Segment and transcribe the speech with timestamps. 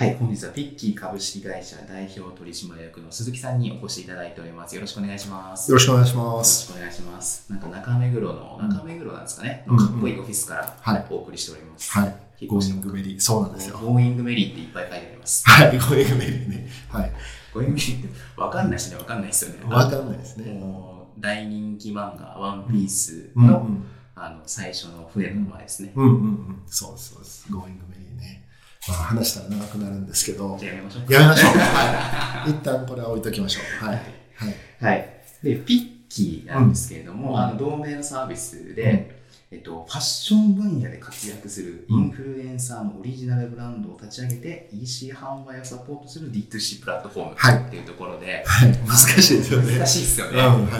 [0.00, 4.74] はい、本日はピッキー株式会社代表取締役の鈴木さんにお越しいただいております。
[4.74, 5.70] よろしくお願いします。
[5.70, 6.62] よろしくお願いしまよろす。
[6.68, 7.52] しくお願いします。
[7.52, 11.90] なんか中目黒の、うん中目黒なんですかね、うんかっこいいオフィスからはいお送りしております。
[11.92, 12.46] はい。
[12.46, 13.20] ゴーイングメリー。
[13.20, 13.76] そうなんですよ。
[13.76, 15.46] ゴーイングメリーっていっぱい書いてあります。
[15.46, 15.78] はい。
[15.78, 16.68] ゴーイングメリーね。
[16.88, 17.12] はい。
[17.52, 18.08] ゴーイングメリーって
[18.40, 19.70] わかんない人にはわかんないですよね。
[19.74, 20.52] わかんないですね。
[20.54, 23.84] もう大人気漫画、ワンピースうんうの,、ん。
[24.14, 25.92] あの最初の船の名前ですね。
[25.94, 26.16] うんうんう
[26.52, 26.62] ん。
[26.64, 27.52] そうです、そうです。
[27.52, 28.46] ゴーイングメリーね。
[28.88, 31.12] まあ話したら長くなるんですけどやめましょう。
[31.12, 31.52] やめましょう。
[31.58, 32.50] はい。
[32.50, 33.84] 一旦これは置いときましょう。
[33.84, 33.96] はい。
[33.96, 34.54] はい。
[34.80, 35.08] はい。
[35.42, 39.19] で、ピッキーなんですけれども、うんあの同名のサービスで、
[39.52, 48.72] えっと、ファッション分野で活躍するインフルエンサーのオリジナルブランドを立ち上げて、EC 販売をサポートする D2C プラットフォームはいっていうところで、はい。
[48.86, 49.78] 難しいですよね。
[49.78, 50.34] 難しいですようん。
[50.36, 50.40] ね。
[50.40, 50.70] はいはいはい。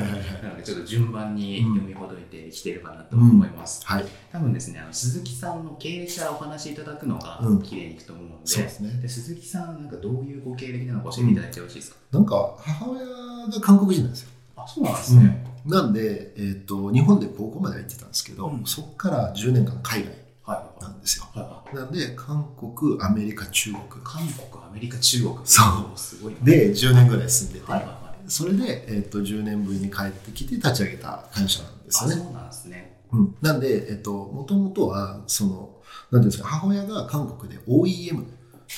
[0.45, 3.84] なので、ちょっと順番に読みほどいてきているかなと思います。
[3.84, 4.05] はい。
[4.30, 8.91] 多分ですね、あの鈴木さんの経歴からお話しいただくのがうん綺麗にいくと思うので、そうですね。
[9.02, 14.30] で鈴木さん、なんかどういうご経歴なのか教えていただいてよろしいですか、なんか、母親が韓国人なんですよ。
[14.64, 15.47] あ、そうなんですね。
[15.66, 20.20] なんで、えっと、日本で高校までは行ってたんですけどうん、そこから10年間海外
[20.80, 21.27] なんですよ。
[21.34, 21.77] はいはい。
[21.77, 23.83] なんで、韓国、アメリカ、中国。
[24.02, 25.34] 韓国、アメリカ、中国。
[25.44, 25.62] そ
[25.94, 26.41] うすごいな。
[26.42, 28.30] で、10年ぐらい住んでて、はいはいはい。
[28.30, 32.14] それで、えっと10年ぶりに帰ってきて立ち上げた会社なんですね。
[32.14, 33.00] そうなんですね。
[33.12, 35.70] うん、なんで、えっと、もともとは、その、
[36.11, 38.24] なんていうんですか、母親が韓国で OEM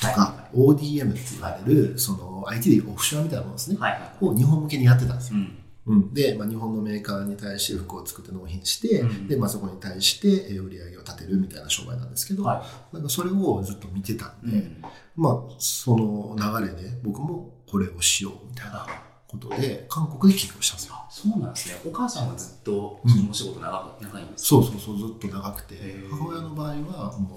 [0.00, 4.10] とか ODM って言われる、その IT でオフショアみたいなものですね、はいはいはい。
[4.20, 5.38] を日本向けにやってたんですよ。
[5.38, 5.58] うん。
[5.86, 14.52] うん、で、まあ、日本のメーカーに対して服を作って納品して、うんで、まあ、そこに対してえー売り上げを立てるみたいな商売なんですけど、はなんかそれをずっと見てたんい。
[14.52, 14.82] で、うん。
[15.16, 18.86] まあ、その流れで僕もこれをしようみたいな
[19.26, 20.94] ことで、韓国で起業したんですよ。
[20.94, 21.80] あ、そうなんですね。
[21.86, 25.74] お母さんはずっとうんそのお仕事長か長いんですかそうそうそう、ずっと長くて
[26.10, 27.36] 母親の場合はも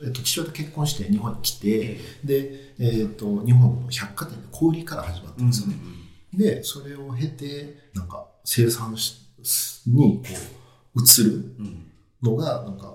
[0.00, 5.76] う、えっと、父親と結婚して日本に来て、えで、えっと、日本の百貨店で小売りから始まったんですよね。
[5.82, 5.93] うん
[6.36, 9.20] で、それを経て、なんか生産し
[9.86, 10.28] にこ
[10.96, 11.90] う移るうん。
[12.22, 12.94] のが、なんか、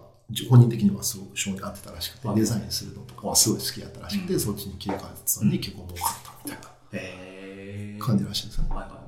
[0.50, 8.70] 本人的にはすごく性に合ってたらしくて、はいデザインするのとかはすごい好きだったらしくて、うんそっちに切り替えてたのに結構儲かったみたいなへー感じらしいんですよね。
[8.76, 9.00] はいは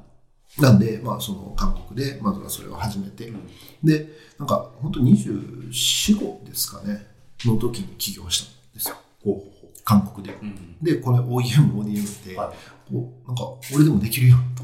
[0.60, 3.30] なんで、まあ、その韓国で、まずはそれを始めて、い。
[3.30, 3.50] うん
[3.84, 5.72] で、なんか、本当24、
[6.18, 7.08] 5ですかね、
[7.46, 8.98] の時に起業したんですよ。
[9.86, 10.34] 韓国で。
[10.34, 10.38] う。
[10.42, 10.78] うん。
[10.82, 13.44] で、これ OEM、ODM って、はいこうなんか、
[13.74, 14.64] 俺でもできるよと。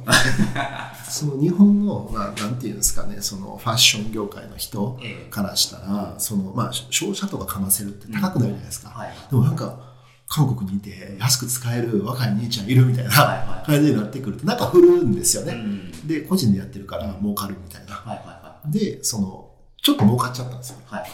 [1.09, 8.89] その日本の、まあ、なんていうんですかね、そのファッション業界の人ええからしたら、その、まあ、消費者とかかませるって高くなるじゃないですか。
[8.89, 9.13] はい。
[9.29, 9.87] でもなんか、
[10.27, 15.53] 韓国にいて安く使える若い兄ちゃんいるみたいな感じになってくると、なんか振るんですよね。
[15.53, 16.07] うん。
[16.07, 17.93] で、個人でやってるから儲かるみたいな。
[17.93, 19.51] はいはいはで、その、
[19.81, 20.79] ちょっと儲かっちゃったんですよ。
[20.91, 20.93] い。
[20.93, 21.09] はい。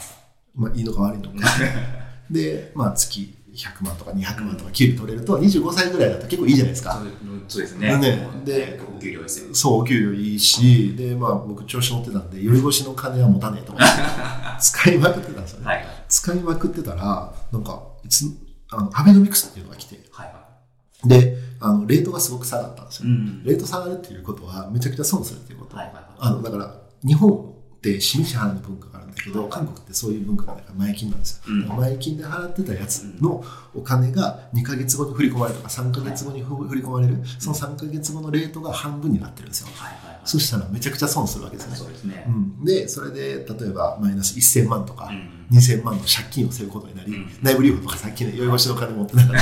[0.55, 1.47] まあ、いいのか悪いのか。
[2.31, 7.01] で、まあ、月100万とか200万とか給料取れると、25歳ぐらいだと結構いいじゃないですか。
[7.47, 7.97] そうですね。
[7.97, 9.53] ねでお給料ですよ。
[9.53, 13.87] そう、お給料いいし、で、まあ、僕調子乗ってたんで、酔い越しの金は持たねえと思って、
[14.59, 15.65] 使いまくってたんですよね。
[15.67, 15.85] はいはい。
[16.09, 18.25] 使いまくってたら、なんか、いつ、
[18.69, 20.33] あの、アベノミクスっていうのが来て、はいは
[21.05, 23.05] で、あの、レートがすごく下がったんですい。
[23.05, 23.11] よ。
[23.11, 23.43] ん。
[23.43, 25.77] レート下がるっていうことは、めちゃくちゃ損するっていうこと。
[25.77, 26.05] はいはいはい。
[26.17, 26.75] あの、だから、
[27.05, 27.53] 日本
[27.83, 31.43] って示し払う文化があるんだけど、韓国ってそういう文化がないから前金なんですよ。
[31.47, 33.43] うんだから前金で払ってたやつの
[33.75, 39.67] お金が2ヶ月後に振り込まれるとか3ヶ月後にふ振り込まれる、その3ヶ月後のレートが半分になってるんですよ。
[40.23, 41.77] そしたらめちゃくちゃ損するわけですよね。
[41.77, 42.31] そうですねう。
[42.31, 47.27] ん、で、それで例えばマイナス1000万とかうん2000万の借金を背負うことになり、うん。
[47.41, 49.35] 内部留保とかさっきね、酔い越しの金持ってなかっ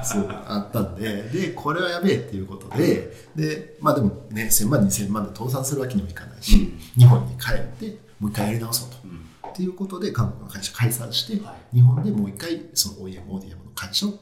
[0.00, 8.96] た そう、あったんで、で、これはやべえっていうことで、で、まあでもね、1000万、2000万で倒産するわけにもいかないし、日本に帰って、もう一回やり直そうと。
[9.04, 9.50] うん。
[9.50, 11.76] っていうことで、韓国の会社解散して、はい。
[11.76, 14.14] 日本でもう一回、その OEM、ODM の会社を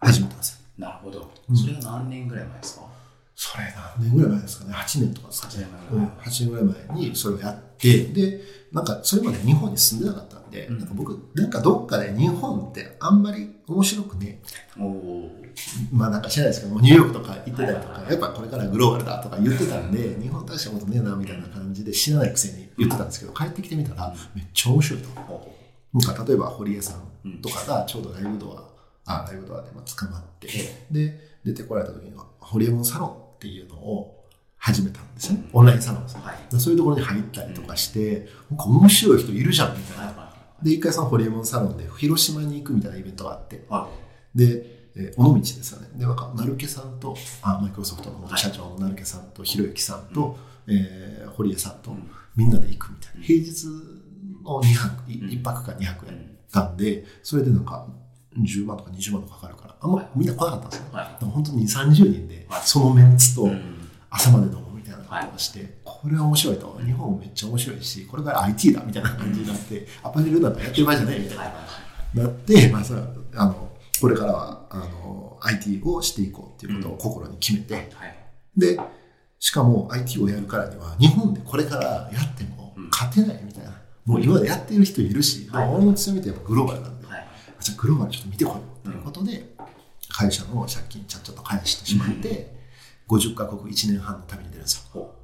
[0.00, 0.58] 始めたんですよ。
[0.78, 1.30] なるほど。
[1.48, 1.52] う。
[1.52, 1.56] ん。
[1.56, 2.82] それが何年ぐらい前ですか？
[3.40, 3.64] それ
[3.98, 5.54] 何年ぐらい前ですかね、8年とかですかね。
[5.54, 6.04] 8年前ぐらい。
[6.04, 8.40] うん、8年ぐらい前にそれをやって、で、
[8.72, 10.78] なんかそれまで日本に住んでなかったんで、うん。
[10.78, 14.40] なんか僕、なんかどっかで日本ってあんまり面白くね。
[15.92, 25.08] まあなんか知らないですけども、ニューヨークとか行ってたりとか、やっぱこれからグローバルだとか言ってたんで、日本大したことねえなみたいな感じで知らないくせに言ってたんですけど、帰ってきてみたらめっちゃ面白いと。
[25.20, 25.54] ほ
[25.94, 28.70] なんか例えば堀江さんとかがちょうどライブド
[29.06, 34.17] ア、あライブドアでまあ捕まって、えで、出てこられた時には、ホリエモンサロンっていうのを
[34.58, 35.48] 始めたんですよね。
[35.52, 36.22] オンラインサロンですね。
[36.24, 36.36] はい。
[36.50, 40.32] でそういうところに入ったりとかして、なんか面白い人いるじゃんみたいな。
[40.62, 43.88] で、一回そのホリエモンサロンで広島に行くみたいなイベントがあって、いは
[44.34, 45.88] で、えー尾道ですよね。
[45.94, 53.22] で、なんか、成毛さんと、あ、マイクロソフトの元社長の成毛さんと、ひろゆきさんと、えー堀江さんと、うんみんなで行くみたいな。
[53.24, 53.64] 平日
[54.44, 56.14] の2泊、いうん1泊か2泊やい。
[56.16, 56.18] っ
[56.52, 57.86] たんで、それでなんか、
[58.36, 60.86] 10万とか20万とかかかるから、あんまみんな来なかったんですよ。
[60.92, 63.77] はい本当に2、30人ではい、そのメンツとうん
[64.10, 66.80] 朝まで飲むみたいなことをして、これは面白いと。
[66.84, 71.42] 日本めっちゃ面白いし、これから IT だみたいな感じになって、アパレルなんかやってる場合じゃないみたいな。
[71.44, 71.52] はい。
[71.52, 73.68] はいなって、まあ、それはあの
[74.00, 77.86] これからはあの IT をしていこうっていうことを心に決めて、はい。
[78.56, 78.78] で
[79.38, 82.88] しかも IT をやるからには日本でこれからやってもうん。
[82.90, 83.72] 勝てないみたいな、
[84.04, 85.68] もう今までやってる人いるし、はい。
[85.68, 87.26] 俺の強みってやっぱグローバルなんで、はい。
[87.60, 89.54] じゃあグローバルちょっと見てこようということで、
[90.08, 92.57] 会社の借金ちゃっちゃと返してしまって、
[93.08, 95.14] 50カ国1年半の旅に出るんですよ。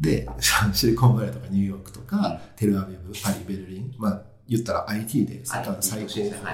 [0.00, 0.28] で、
[0.72, 5.80] シリコンバレーとかニューヨークとか、うんテルアビブ、パリ、ベルリン、まあ言ったら IT で最高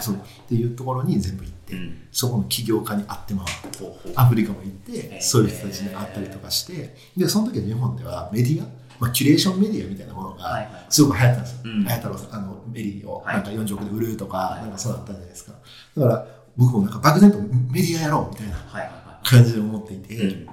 [0.01, 0.15] そう。
[0.17, 0.19] っ
[0.49, 1.75] ていうところに全部行って、
[2.13, 4.13] そこの起業家に会って回るほうほう。
[4.15, 5.23] アフリカも行って、えー。
[5.23, 8.67] そういう人たちに会ったりとかして、で、その時は日本ではメディア、
[9.01, 10.69] まあ、キュレーションメディアみたいなものはいがはい。
[10.89, 11.59] すごく流行ったんですよ。
[11.65, 11.87] うん。
[11.89, 13.35] 綾太郎さん、あの、メリーをはい。
[13.37, 14.63] なんか40億で売るとか、はい。
[14.63, 15.53] なんかそうだったじゃないですか。
[15.97, 16.27] だから、
[16.57, 20.47] 僕もなんか漠然とメディアやろうみたいなはいはいは感じで思っていて、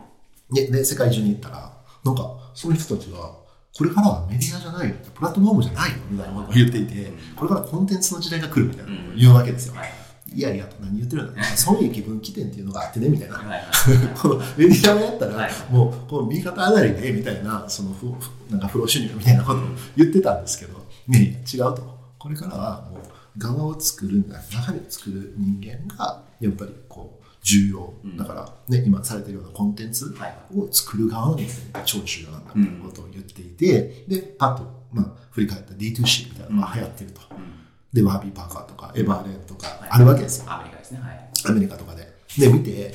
[0.55, 1.71] でで、世界中に行ったら、
[2.03, 3.17] なんか、その人たちが、
[3.77, 9.75] これからはメディアじゃないよ、プラットフォームじゃないよ、みたいなことを言っていて、これからコンテンツの時代が来るみたいなことを言うわけですよ。
[9.75, 9.91] はい。
[10.33, 11.43] いやいやと何言ってるんだ。
[11.55, 13.37] 損益分岐点っていうのがあってね、みたいな。
[14.21, 15.51] このメディアをやったら、はい。
[15.69, 19.63] もうこの右肩上がりでみたいなそのふふなんか不労収入みたいなことを
[19.95, 21.95] 言ってたんですけど、ね、違うと。
[22.17, 23.01] これからはもう
[23.37, 28.17] 側を作るんだ中身を作る人間がやっぱりこう重要、うん。
[28.17, 30.35] だから、ね、今されてるようなコンテンツはい。
[30.57, 37.37] を作る側の人間が超重要なんだみたいなことを言っていて、でパッと、まあ、振り返った D2C みたいなのが流行ってると、うん。
[37.93, 40.99] でワービーパーカーとかエバーレーンとかはいあるわけですよ、アメリカですね。
[41.01, 41.29] はい。
[41.47, 42.11] アメリカとかで。
[42.39, 42.93] で、見て、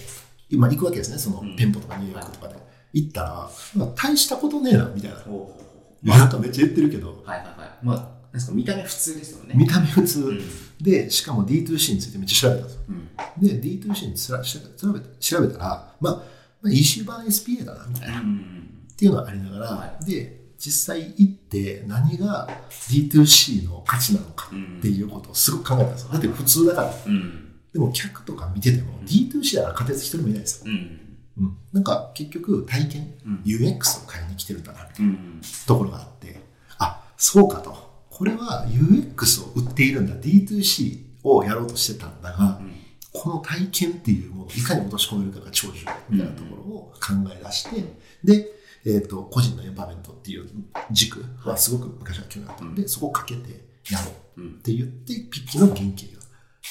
[0.51, 1.57] 今行くわけですね、そのうん。
[1.57, 2.57] 店舗とかニューヨークとかで。
[2.93, 3.51] 行ったら、
[3.95, 5.17] 大したことねえな、みたいな。
[5.19, 5.33] ほう。
[5.33, 5.57] ほ
[6.05, 7.13] うほなんかめっちゃ言ってるけど。
[7.13, 7.71] う、はいはいはい。
[7.83, 8.53] まあですか？
[8.55, 9.55] 見た目普通ですよね。
[9.57, 10.41] 見た目普通、うん。
[10.81, 12.81] で、しかも D2C についてめっちゃ調べたんですよ。
[12.89, 13.61] うん。
[13.61, 14.59] で、D2C につら調
[14.93, 16.23] べ調べたら、まあ、
[16.63, 18.21] まあ、EC 版 SPA だな、みたいな。
[18.21, 18.87] っうん。
[18.97, 22.49] ていうのがありながら、はで、実際行って何が
[22.91, 26.09] D2C の価値なのかっていうことをすごく考えたんですよ。
[26.13, 26.95] だって普通だから。
[27.07, 27.47] うん。
[27.73, 30.73] でも客とか見てても D2C だから勝てず一人もいないですよ。
[30.73, 31.01] うん。
[31.39, 33.43] うん、なんか結局体験、うん。
[33.47, 35.41] UX を買いに来てるんだなみたいなうん。
[35.67, 36.41] ところがあって
[36.79, 37.80] あそうかと
[38.21, 40.15] これは UX を売っているんだ。
[40.15, 42.77] D2C をやろうとしてたんだが、うん
[43.13, 47.83] この体験っていうものをいかに落とし込めるかが長寿みたいなところを考え出して、
[48.23, 48.47] で、
[48.87, 50.49] えー、と個人のエンパワーメントっていう
[50.93, 53.51] 軸はすごく昔は興味があったので、そこをかけて
[53.91, 55.91] やろううんって言ってピッキの原型が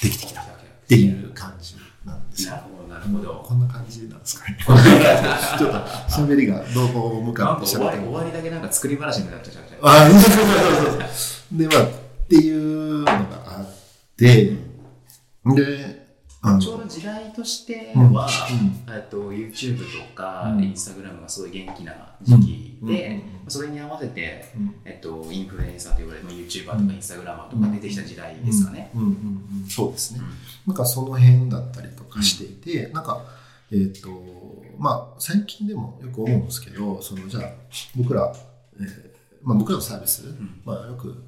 [0.02, 0.44] できてきたっ
[0.88, 1.74] ていう感じ
[2.06, 2.54] なんですよ。
[2.88, 3.02] なる。
[3.02, 4.56] ほどこんな感じなんですかね。
[5.58, 10.06] ちょっと喋りがどこ向かってなんか終わ喋って終わりだけなんか作り話になっちゃうじゃん。
[10.06, 11.39] あそうそうそうそう。
[11.52, 11.88] で、まあ、っ
[12.28, 13.12] ていうのが
[13.46, 14.52] あって、
[15.44, 16.06] で、
[16.60, 18.28] ちょうど時代としてうんは、
[18.86, 19.02] うん。
[19.10, 20.60] と YouTube とか、うん。
[20.60, 21.92] Instagram がすごい元気な
[22.22, 23.50] 時期うんで、うん。
[23.50, 24.74] それに合わせて、うん。
[24.84, 28.90] えっと、インフルエンサーと呼ばれるまあ YouTuber とかうん Instagramer とか出てきた時代ですかね。
[28.94, 29.14] うんうんうん
[29.64, 30.20] うん、そうですね。
[30.66, 33.22] なんかその辺だったりとかしていて、なんか、
[33.72, 34.08] えっ、と、
[34.78, 37.42] まあ、最近でもよく思うんですけど、その、じゃあ、
[37.96, 38.32] 僕ら、
[38.76, 39.10] えー
[39.42, 40.60] まあ、僕らのサービス、ん。
[40.64, 41.22] まあ、よく、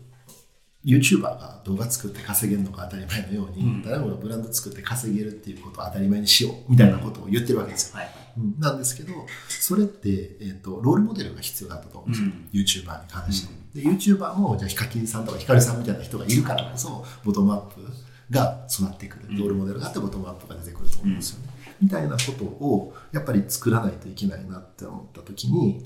[0.84, 3.82] YouTuber が動画作って稼げるのが当たり前のように、うん。
[3.82, 7.98] 誰もがブランド作って稼げるっていうことを当たり前にしようみたいなことを言ってるわけですよ。
[7.98, 8.06] はい
[8.39, 9.12] うんなんですけど、
[9.48, 13.82] それって、えっとロールモデルが必要だったと思うんですよ、YouTuber に関して。
[13.82, 17.82] で YouTuber もじゃあヒカキンさんとかヒカルさんみたいな人がいるからこそボトムアップ
[18.31, 19.39] が育ってくる、うん。
[19.39, 25.84] ロールモデルがあってボトムアップが出てくると思うんですよね、みたいなことをやっぱり作らないといけないなって思った時に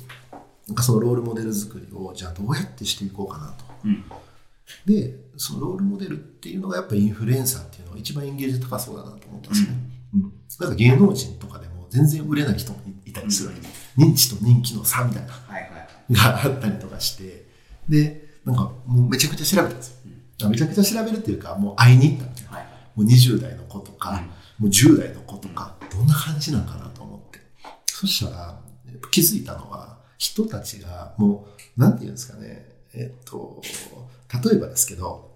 [0.69, 3.65] なんかそのロールモデル作りをじゃあどうやってしていこうかなと。
[3.85, 4.05] うん
[4.85, 9.69] でそのロールモデルっていうのがやっぱりインフルエンサーっていうのが一番エンゲージ高そうだなと思ったんですね、
[10.15, 10.33] うん。
[10.61, 13.51] なんか芸能人とかでも全然売れない人もいたりする。
[13.51, 13.69] わけで、
[13.99, 15.33] 認知と人気の差みたいな。
[15.33, 17.47] はいはいがあったりとかして、
[17.89, 19.91] で、なんかもうめちゃくちゃ調べたんです
[20.39, 20.49] よ。
[20.49, 22.51] めちゃくちゃ調べるっていうか、もう会いに行ったみたいな。
[22.59, 24.23] はいもう20代の子とか、
[24.59, 27.41] もう10代の子とか、どんな感じなんかなと思って。
[27.87, 28.59] そしたら、
[29.11, 31.47] 気づいたのは、人たちがも
[31.77, 33.61] う、なんていうんですかね、えっと、
[34.33, 35.31] 例えばですけど、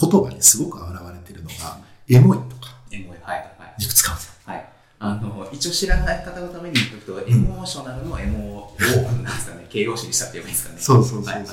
[0.00, 3.18] 言葉にすごく現れてるのが、エモいとか、エモい。
[3.22, 3.82] はいはい。
[3.82, 4.32] よく使うんですよ。
[4.44, 4.66] はい。
[4.98, 9.66] あの一応知らない方のために言っておくと、エモーショナルのエモーをなんですかね。
[9.70, 10.80] 形容詞にしたって言えばいいですかね。
[10.80, 11.46] そうそうそうそうはい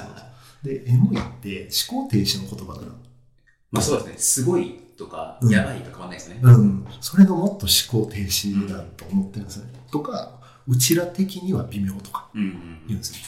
[0.66, 2.88] で、エモいって思考停止の言葉だな。
[3.72, 4.18] まあそうですね。
[4.18, 5.52] すごいとか、うん。
[5.52, 9.66] やばいと変わらないですね、うん、それのもっと思考停止だと思ってるんですね。
[9.92, 12.84] とか、うちら的には微妙とかうんうんうん。
[12.88, 13.20] 言うんですね。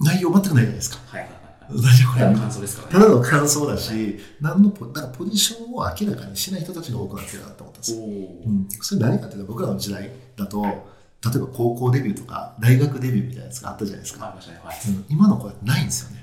[0.00, 0.98] 内容全くないじゃないですか。
[1.06, 3.04] はいはいはいただの感想ですからたね。
[3.04, 7.98] だの感想だし、何のポなんかポジションを明らかにしない人たちが多くなってるなと思ったんですよ。
[8.02, 14.24] うん、それ何かっていうと僕らの時代だと例えば高校デビューとか大学デビューみたいなやつがあったじゃないですか。
[14.24, 14.34] は
[14.72, 14.76] い。
[14.88, 15.04] うん。
[15.08, 16.18] 今の子はないんですよね。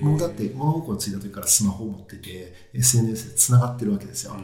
[0.00, 4.42] もうだって物心ついた時からスマホを持ってて SNS でつながってるわけですよ、うん。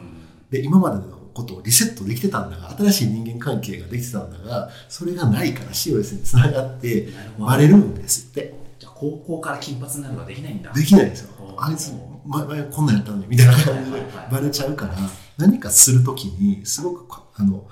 [0.51, 7.07] で今までのことをリセットできてたんだが新しい人間関係ができてたんだがそれがないから COS につながって
[7.39, 8.53] バレるんですって
[8.99, 10.73] 高校から金髪になるのはできないんだ。
[10.73, 11.55] できないんですよ。
[11.57, 11.93] あいつ
[12.25, 14.95] 前前こんなんやったのにみたいな感じでバレちゃうから
[15.37, 17.65] 何かするときにすごくこあの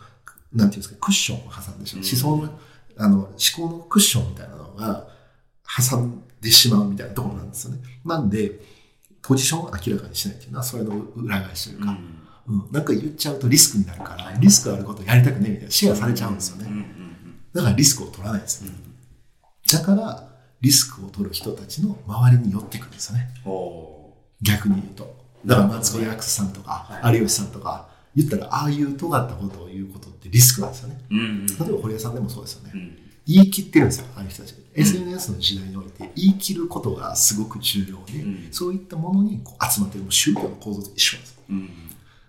[0.54, 2.40] なんていうんですかクッションを挟んでしまう、うん。
[2.40, 2.60] 思想の
[3.00, 5.08] あの思考のクッションみたいなのが
[5.90, 7.82] 挟んでしまうみたいなところなんですよね。
[8.06, 8.60] なんで
[9.22, 11.92] ポジションを明らかにしないっていうのはそれの裏返しというか、
[12.48, 12.56] うん。
[12.56, 12.72] うん。
[12.72, 14.40] なんか言っちゃうとリスクになるから、はい。
[14.40, 16.86] リスクあることをやりたくねえみたいなシェアされちゃうんですよね、
[17.54, 19.78] だからリスクを取らないですね、うん。
[19.80, 20.27] だから
[20.62, 23.30] リスクを取る人たちの周りに寄ってくるんですよね。
[24.42, 25.16] 逆に言うと。
[25.46, 27.16] だからマツコ・ヤクスさんとか、はい。
[27.16, 31.02] 有吉さんとか言ったらああいう尖ったことを言うことってリスクなんですよね。
[31.10, 31.46] ーうんうん。
[31.46, 32.98] 例えば堀江さんでもそうですよね、うん。
[33.26, 38.48] 言い切ってるんですよああいう人たち、SNS の時代において言い切ることがすごく重要で、うん。
[38.52, 41.44] そういったものにこう集まってるもう宗教の構造と一緒なんですよ。
[41.50, 41.70] うん。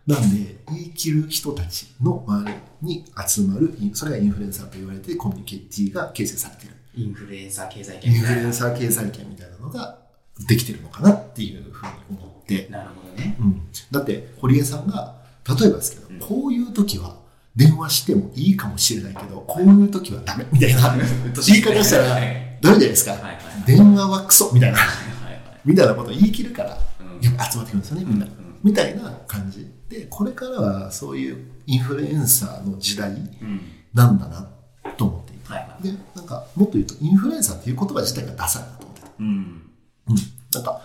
[0.07, 8.31] なんで言い切る人たちの周りに集まるそれがインフルエンサーと言われてコミュニケティが形成されているインフルエンサー経済イ圏みたいな。
[8.31, 8.53] ンフルエン。
[8.53, 9.99] サー経済圏みたいなのが
[10.47, 13.37] できてるのかなっていうふうに思って、なるほどね。
[13.41, 15.17] うん、だって堀江さんが
[15.49, 16.19] 例えばですけど、うん。
[16.21, 17.17] こういう時は
[17.57, 20.95] 電話してもいいかもしれないけどこういう時はダメみたいな。
[21.47, 24.79] 言い方したらダはいメじゃないですか、はいはい電話はクソみたいな。
[24.79, 24.87] はい
[25.25, 25.61] はい。
[25.65, 27.25] みたいなことを言い切るからうん。
[27.25, 28.37] やっぱ集まってくるんですよねみんな、うんうん。
[28.63, 29.67] みたいな感じ。
[29.91, 33.61] でこれからはそういうインフルエンサーの時代うん。
[33.93, 34.49] なんだな
[34.97, 35.59] と思ってはい。
[35.59, 35.83] はい。
[35.83, 39.27] でなんかもっと言うとインフルエンサーっていう言葉自体がダサいなと思っててうん。
[39.27, 40.17] うん、
[40.55, 40.83] なんか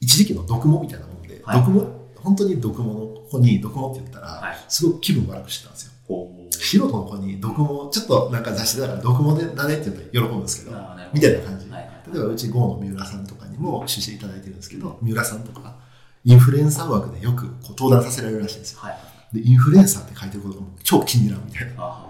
[0.00, 1.60] 一時期の毒モみたいなもんで、はい。
[1.60, 4.56] 毒モ本当に毒モの子に毒モって言ったら、はい。
[4.68, 5.92] すごく気分悪くしてたんですよ。
[6.50, 10.76] 素人の子に毒モちょっとなんか雑誌だから毒モでだねって言ったら喜ぶんですけど
[11.12, 11.92] みたいな感じ、はいはい。
[12.12, 15.76] 例えばうち GO の三浦さんとかにも出資いただいてるんですけど三浦さんとか
[16.24, 18.80] インフルエンサー枠でよくこう登壇させられるらしいんですよ。
[19.32, 22.06] でインフルエンサーって書いてることがもう超気に入らんみたいな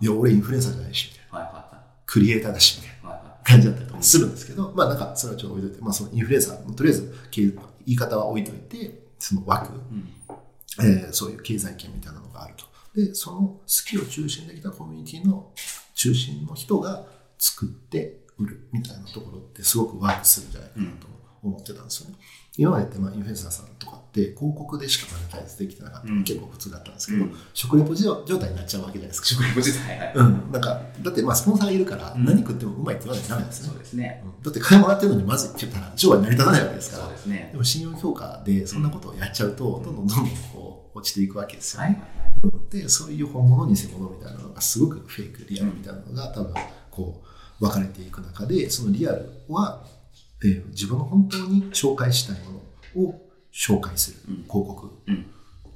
[0.00, 7.54] いや俺インフルエンサーじゃないしみたいなはいはクリエイターだしみたいないはいは感じだったりとかするんですけど、まあなんかそれはちょっと置いといて、まあそのインフルエンサー、とりあえず経言
[7.86, 9.76] い方は置いといて、その枠、い。
[9.76, 10.12] うん。
[10.80, 12.64] えーそういう経済圏みたいなのがあると。
[12.94, 15.52] で、その好きを中心にできたコミュニティの
[15.94, 17.06] 中心の人が
[17.38, 21.06] 作って売るみたいなところってすごくワークするんじゃないかなと
[21.42, 22.16] 思ってたんですよね。
[22.56, 29.26] 今までってまあインフルエンサーさんとかって広告でしかマネタイズできてなかったの結構普通だったんですけど、うん食レポ状態になっちゃうわけじゃないですか。
[29.26, 30.16] 食レポ自体、はいはい。
[30.16, 33.78] うん、なんかだってまあスポンサーがいるからうん何食ってもうまいって言わないとダメですねそう。
[33.78, 34.24] ですね。
[34.42, 37.58] だって金もらってるのにまずいって言ったら商売成り立たないわけですからそうですねで。
[37.58, 42.00] も信用評価でそんなことをやっちゃうとどんどんどんどんこう落ちていくわけですよ、はいはい
[42.70, 46.54] でそういう本物偽物みたいなのがすごくフェイクリアルみたいなのが多分
[46.90, 47.22] こ
[47.60, 49.82] う分かれていく中でそのリアルは、
[50.46, 52.62] えー自分の本当に紹介したいも
[53.02, 55.26] のを紹介するうん広告うん。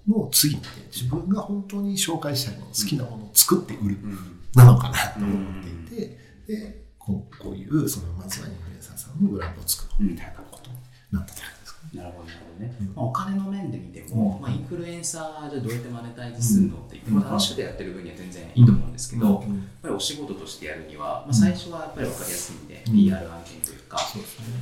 [0.09, 4.19] の次って自分が本当に紹介したいもの好きなものを作って売るうん。
[4.55, 10.77] なのかなと思っていて、でこうこういうそのまずはインフルエンサーさんのブランドを作ろうみたいなことに
[11.13, 11.81] なったじゃないですか。
[11.95, 12.75] なるほど、なるほどね。
[12.81, 12.87] うん。
[12.95, 22.93] まあ、お金の面で見ても、まあ、インフルエンサーじゃどうやってマネタイズするのって言って、まあ、楽しくてやってる分には全然いいと思うんですけど、やっうんぱりお仕事としてやるには、まあ、最初はやっぱり分かりやすいんで、うん。
[22.93, 23.99] PR 案件というか。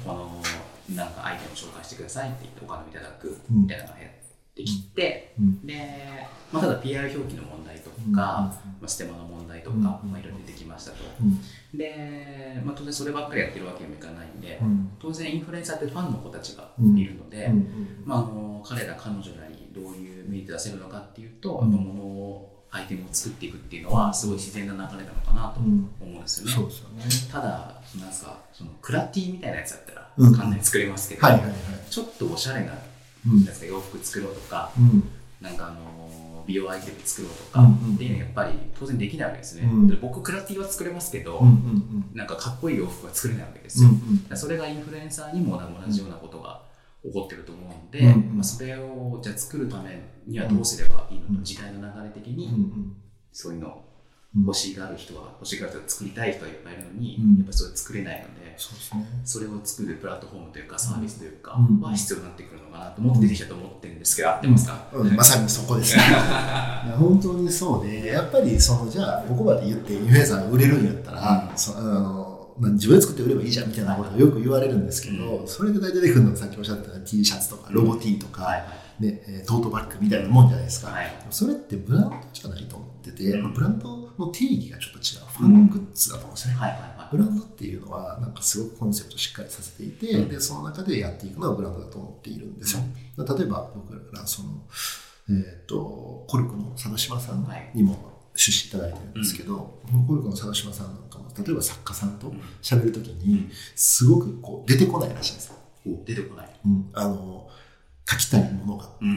[0.07, 0.43] この
[0.95, 3.63] なんかアイテムを紹介してくださいって言ってお金をいただくうん。
[3.63, 4.09] みたいなのがや
[4.63, 5.67] ってきて、うん。
[5.67, 8.15] で、まあ、ただ PR 表記の問題とか、うん。
[8.15, 9.83] まあ、ステマの問題とか、うん。
[9.83, 10.97] まあ、いろいろ出てきましたと。
[11.23, 11.79] うん。
[11.79, 14.91] で、まあ、当然そればっかりやってるわけにもいかないんで、うん。
[14.99, 16.99] 当然インフルエンサーってファンの子たちがうん。
[16.99, 18.03] いるので、うん。
[18.05, 21.71] まあ、あの彼ら彼女らにどういうメリット出せるのかっていうと、うん。
[21.73, 26.53] やっぱ物をアイテムを作っていくっていうのはすごい自然な流れなのかなとうん思うんですよね。
[26.53, 27.05] そうですよね。
[27.33, 30.33] ただなんですかそのクラティみたいなやつだったらうん。
[30.33, 31.53] 簡単に作れますけど、はいはいはい。
[31.89, 32.73] ちょっとおしゃれな
[33.33, 35.03] うんか洋服作ろうとかうん。
[35.41, 39.63] なんかあの美容アイテム作ろうとかうんうんっていうのはやっぱり当然できないわけですね。
[39.71, 44.35] うんで僕クラティは作れますけど、うんうんなんかかっこいい洋服は作れないわけですうんうよ。
[44.35, 44.37] ん。
[44.37, 46.63] それがインフルエンサーにも同じようなことが
[47.05, 48.37] 起こってると思うんで、うんうん。
[48.37, 52.97] まあ、それをじゃあ作るためにはどうすればいいのと、うん時代の流れ的うんうにん。
[53.33, 53.88] そういうのをうん
[54.37, 57.37] 欲しがる人は欲しがる人は作りたい人はいっぱいいるのに、うん。
[57.39, 59.07] やっぱりそれ作れないのでそうですね。
[59.25, 61.81] それを作るプラットフォームというかサービスというかうん。
[61.81, 65.17] は必要になってくるのかなと思って出てきたと思ってるんですけど、合ってますか、うん。
[65.17, 66.03] まさにそこですね。
[66.99, 80.93] 本当にそうで、やっぱりそのじゃあここまで言ってインフルエンサーが売れるんやったら、そあのまあ自分で作って売ればいいじゃんみたいなことをよく言われるんですけど、それで大体出てくるのがさっきおっしゃった T シャツとかロゴ T とか、はいね、えートートバッグみたいなもんじゃないですか。
[80.93, 85.29] はいそれってブランドじゃないと思ってて、うんブランドの定義がちょっと違う。
[85.39, 86.55] ファングッズだと思うんですね。
[86.55, 92.83] はいはいはいブランドっていうのは、なんかすごくコンセプトをしっかりさせていて、うんで、その中でやっていくのがブランドだと思っているんですよ。
[93.17, 94.49] 例えば、僕ら、その、
[95.31, 105.55] えっ、と、コルクの佐渡島さんにも出資いただいてるんですけど、コルクの佐渡島さんなんかも、例えば作家さんと喋るときに、すごくこう、出てこないらしいんですよ。
[105.87, 106.91] お出てこないうん。
[106.93, 107.49] あの、
[108.09, 108.89] 書きたいものが。
[109.01, 109.09] うん。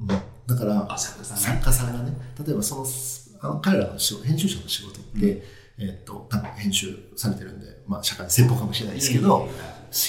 [0.00, 0.08] うん。
[0.08, 1.24] だから、あ作家
[1.72, 2.86] さんがね、例えばその、
[3.40, 5.42] あの彼らの仕事編集者の仕事って、
[5.78, 9.48] えっと、多分編集されてるんで、まあ、社会先方かもしれないですけど、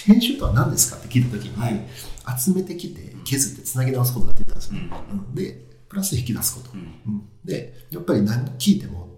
[0.05, 1.81] 編集とは何ですかって聞いたときに、はい。
[2.39, 4.99] 集めてきて、削ってつなぎ直すことだって言ったんですよ。
[5.11, 5.19] うん。
[5.19, 5.35] うん。
[5.35, 6.73] で、プラス引き出すこと。
[6.73, 6.79] うん。
[6.79, 7.29] うん。
[7.43, 9.12] で、やっぱり何聞いても、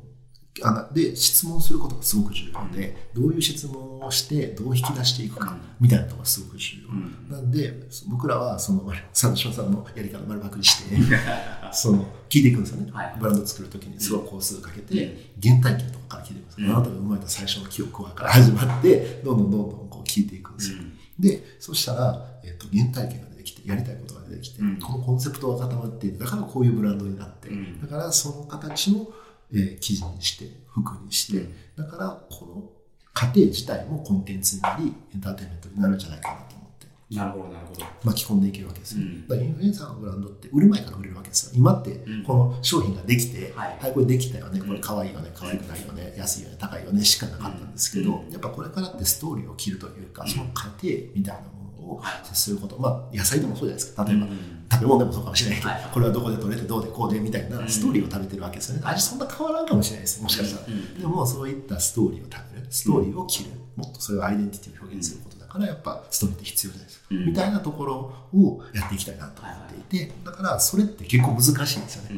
[0.63, 6.89] あので、質問することがすごく重要で、どういう質問をして、どう引き出していくかうん、みたいなのがすごく重要。
[6.89, 7.29] うん。
[7.29, 7.74] なんで、
[8.07, 10.95] 僕らは、その、 佐野島さんのやり方を丸パクリして、
[11.74, 12.91] その、聞いていくんですよね。
[12.91, 13.15] はい。
[13.19, 15.41] ブランドを作るときに、すごい工数かけて、うん。
[15.41, 16.67] 原体験とかから聞いていくんですよ。
[16.67, 16.75] うん。
[16.75, 20.77] あなたが生まれた最初の記憶はから始まって、どんどんどんどんこう聞いていくんですよ。
[21.19, 24.79] で、そしたら、えっと原体験が出てきて、やりたいことが出てきて、うん。
[24.79, 27.81] このコンセプトが固まってだからこういうブランドになって、うん。
[27.81, 29.13] だからその形を、
[29.54, 31.54] えー生地にして、服にして、うん。
[31.78, 32.70] だからこの
[33.14, 37.16] 過程自体もコンテンツになり、エンターテインメントになるんじゃないかなと思って。
[37.16, 37.86] なるほどなるほど。
[38.04, 39.28] 巻き込んでいけるわけですよ、うん。
[39.28, 41.52] だからインフルエンサーのブランドって売る前から売れるわけですよ。
[41.56, 43.78] 今ってうんこの商品ができて、はい。
[43.80, 44.60] はいこれできたよね。
[44.60, 44.74] こうん。
[44.74, 45.32] れ可愛いよね。
[45.34, 46.14] 可愛くないよね。
[46.18, 46.58] 安いよね。
[46.60, 47.04] 高いよね。
[47.06, 48.32] しかなかったんですけど、うん。
[48.32, 50.30] やっぱこれからってストーリーを切るというか、うん。
[50.30, 51.54] その過程みたいなもの
[51.88, 54.04] をはい接すること、まあ野菜でもそうじゃないですか。
[54.04, 54.65] 例えば、うん。
[54.72, 55.92] 食べ物でもそうかもしれないけど、はいはい。
[55.92, 61.00] これはどこで取れてどうでこうでみたいなストーリーを食べてるわけですよね、味そんな変わらんかもしれないですもしかしたら、うん。
[61.00, 62.68] でもそういったストーリーを食べる。
[62.70, 67.25] ストーリーを切る、もっとそれをアイデンティティを表現することだからやっぱストーリーって必要じゃないですか、うん。
[67.25, 67.96] みたいなところ
[68.34, 69.56] をやっていきたいなと思っ
[69.88, 72.13] ていて、だからそれって結構難しいんですよね、う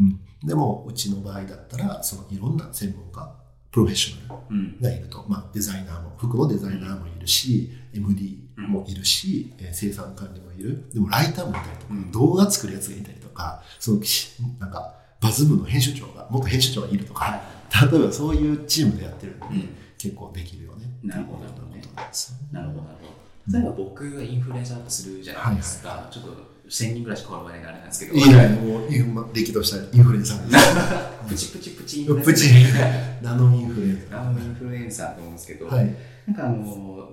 [0.00, 0.04] ん。
[0.04, 3.34] うん、でもうちの場合だったらそのいろんな専門家
[3.70, 4.80] プロフェッショナルうん。
[4.80, 10.90] がいると、まあ、デザイナーも服のデザイナーもいるし MD もいるし、えー生産管理もいる。
[10.92, 12.10] でもライターもいたりとか、うん。
[12.12, 17.40] 動画作るやつがいたりとかそのしなんかバズ部の編集長が元編集長がいるとか、
[17.90, 19.68] 例えばそういうチームでやってるんで、うん。
[19.98, 20.86] 結構できるよね。
[21.02, 21.44] なるほど。
[21.44, 22.48] なんですよね。
[22.52, 22.82] なるほど。
[22.82, 23.08] なるほど
[23.50, 26.30] 例えば僕がインフルエンサーだとするじゃないですか、ちょっと
[26.68, 28.18] 1000人ぐらいしかフォロワーいないあれなんですけど。
[28.18, 30.56] いいねもうインフ歴としたインフルエンサーで
[31.28, 33.22] プチプチプチインすフルエンサプチー。
[33.22, 35.94] ナノインフルエンサあのインフルエンサーと思うんですけど、ーはい。
[36.26, 37.10] なんかあの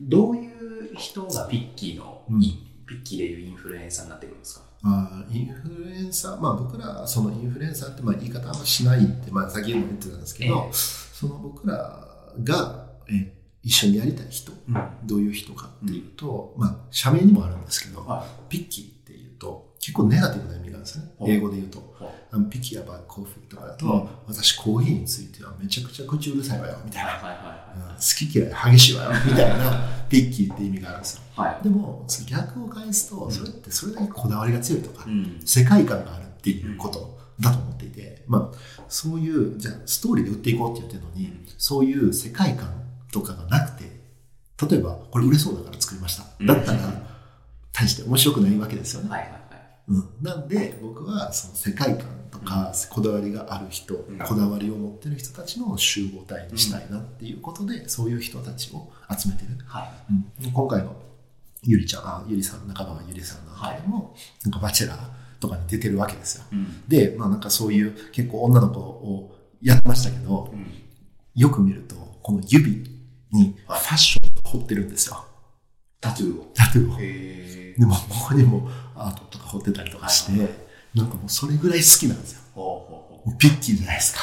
[0.00, 2.40] どういう人がピッキーの、うん。
[2.40, 4.66] ピッキーでいうインフルエンサーになってくるんですか？
[4.82, 10.72] まあ、インフルエンサー、まあ僕ら、そのインフルエンサーってまあ言い方あんましないって、まあ先ほども言ってたんですけど、ええ。
[10.72, 12.06] その僕ら
[12.44, 13.32] が、え
[13.62, 14.52] 一緒にやりたい人、
[15.04, 21.10] どういう人かっていうと、まあ社名にもあるんですけど、はピッキーっていうと結構ネガティブな意味があるんですよね。
[21.18, 21.78] はい英語で言うと。
[21.78, 21.82] い
[22.32, 27.12] あのピッキーやばいコーヒーとかだと、うん私コーヒーについてはめちゃくちゃ口うるさいわよ、みたいな。
[27.96, 31.22] 好き嫌い激しいわよ、 みたいなピッキーって意味があるんですよ。
[31.62, 42.68] でも、逆を返すと、それってそれだけこだわりが強いとか、うん世界観があるっていうことだと思っていて、まあ、そういう、じゃあ、ストーリーで売っていこうって言ってるのに、そういう世界観
[43.12, 43.84] とかがなくて、
[44.68, 46.24] 例えば、これ売れそうだから作りました。
[46.44, 46.78] だったら、
[47.72, 49.10] 大して面白くないわけですよね。
[49.10, 49.45] はいはいはい
[49.88, 54.18] うん、なんで、僕は、その世界観とか、こだわりがある人、ん。
[54.18, 59.50] こだわりを持ってる人たちの集合体にしたいなっていうことで、そういう人たちを集めてる。
[59.66, 60.12] はい。
[60.44, 60.96] うん、今回の
[61.62, 64.98] ゆりちゃん、あゆりさん、中川ゆりさんなんかでも、なんかバチェラー
[65.38, 66.44] とかに出てるわけですよ。
[66.52, 66.82] うん。
[66.88, 70.66] で、まあなんかそういう結構女の子をやってましたけど、うん。
[71.34, 72.90] よく見ると、この指
[73.30, 75.24] にファッションを彫ってるんですよ。
[76.00, 76.52] タトゥーを。
[76.54, 76.98] タトゥーを。
[76.98, 82.40] へえでも、ここにもアートとか彫ってたりとかして、はいなんかもうそれぐらい好きなんですよ。
[83.38, 84.20] ピッキーじゃないですか。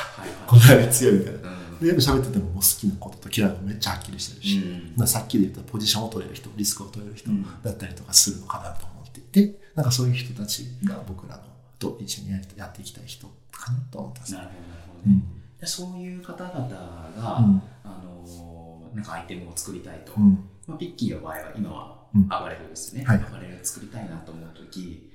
[0.48, 1.40] こんなに強いみたいな。
[1.80, 4.94] で、やっぱ喋っててももう好きなことと嫌いなことめっちゃはっきりしてるし、うん。
[4.98, 7.44] まあさっきで言ったポジションを取れる人、リスクを取れる人うん。
[7.44, 11.44] だったりとかするのかなと思っていて、なんかそういう人たちが僕らの
[11.78, 14.34] と一緒にやっていきたい人かなと思ってます。
[14.34, 15.22] なるほどなるほどね。
[15.54, 15.60] うん。
[15.60, 17.62] でそういう方々が、うん。
[17.84, 20.50] あのなんかアイテムを作りたいと、うん。
[20.66, 23.18] まあ、ピッキーの場合は今はうんアパレルですよね、はい。
[23.18, 25.12] アパレルを作りたいなと思うとき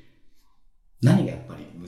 [1.03, 1.33] 何が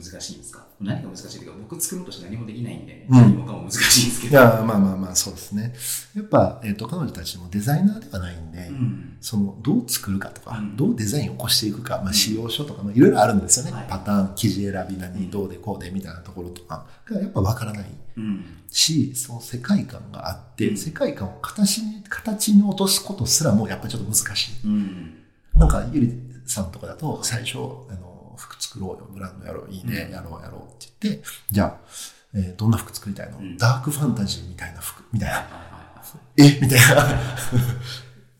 [0.01, 0.65] 難難しいんですか？
[0.79, 4.31] 何が難しいか、僕作ろうとして何もできないんで、うん何もかも難しいんですけど。
[4.33, 5.73] いや、まあまあまあ、そうですね。
[6.15, 9.17] やっぱ、えっ、と、彼女たちもデザイナーではないんで、うん。
[9.21, 13.71] その、どう作るかとか、うんどうデザインを起こしていくか、まあ、仕様書とか、まあ、いろいろあるんですよね。
[13.71, 17.85] はいパターン、記事選び何、どうでこうでみたいなところとかが、やっぱわからない
[18.17, 18.45] うん。
[18.69, 24.51] し、その世界観があって、うん世界観を形に、形に落とすことすらも、やっぱりちょっと難しい。
[24.65, 25.13] うん。
[25.55, 26.13] なんか、ゆり
[26.45, 27.57] さんとかだと、最初、
[27.89, 28.10] あの、
[28.41, 30.11] 服作ろうよ、ブランドやろう、いいね、うん。
[30.11, 31.77] やろうやろうって言って、じゃあ、
[32.33, 33.57] えーどんな服作りたいの、うん。
[33.57, 34.79] ダークファンタジーみたいな。
[34.79, 35.47] 服、みたいな。
[36.37, 36.59] え？
[36.61, 37.19] みたいな。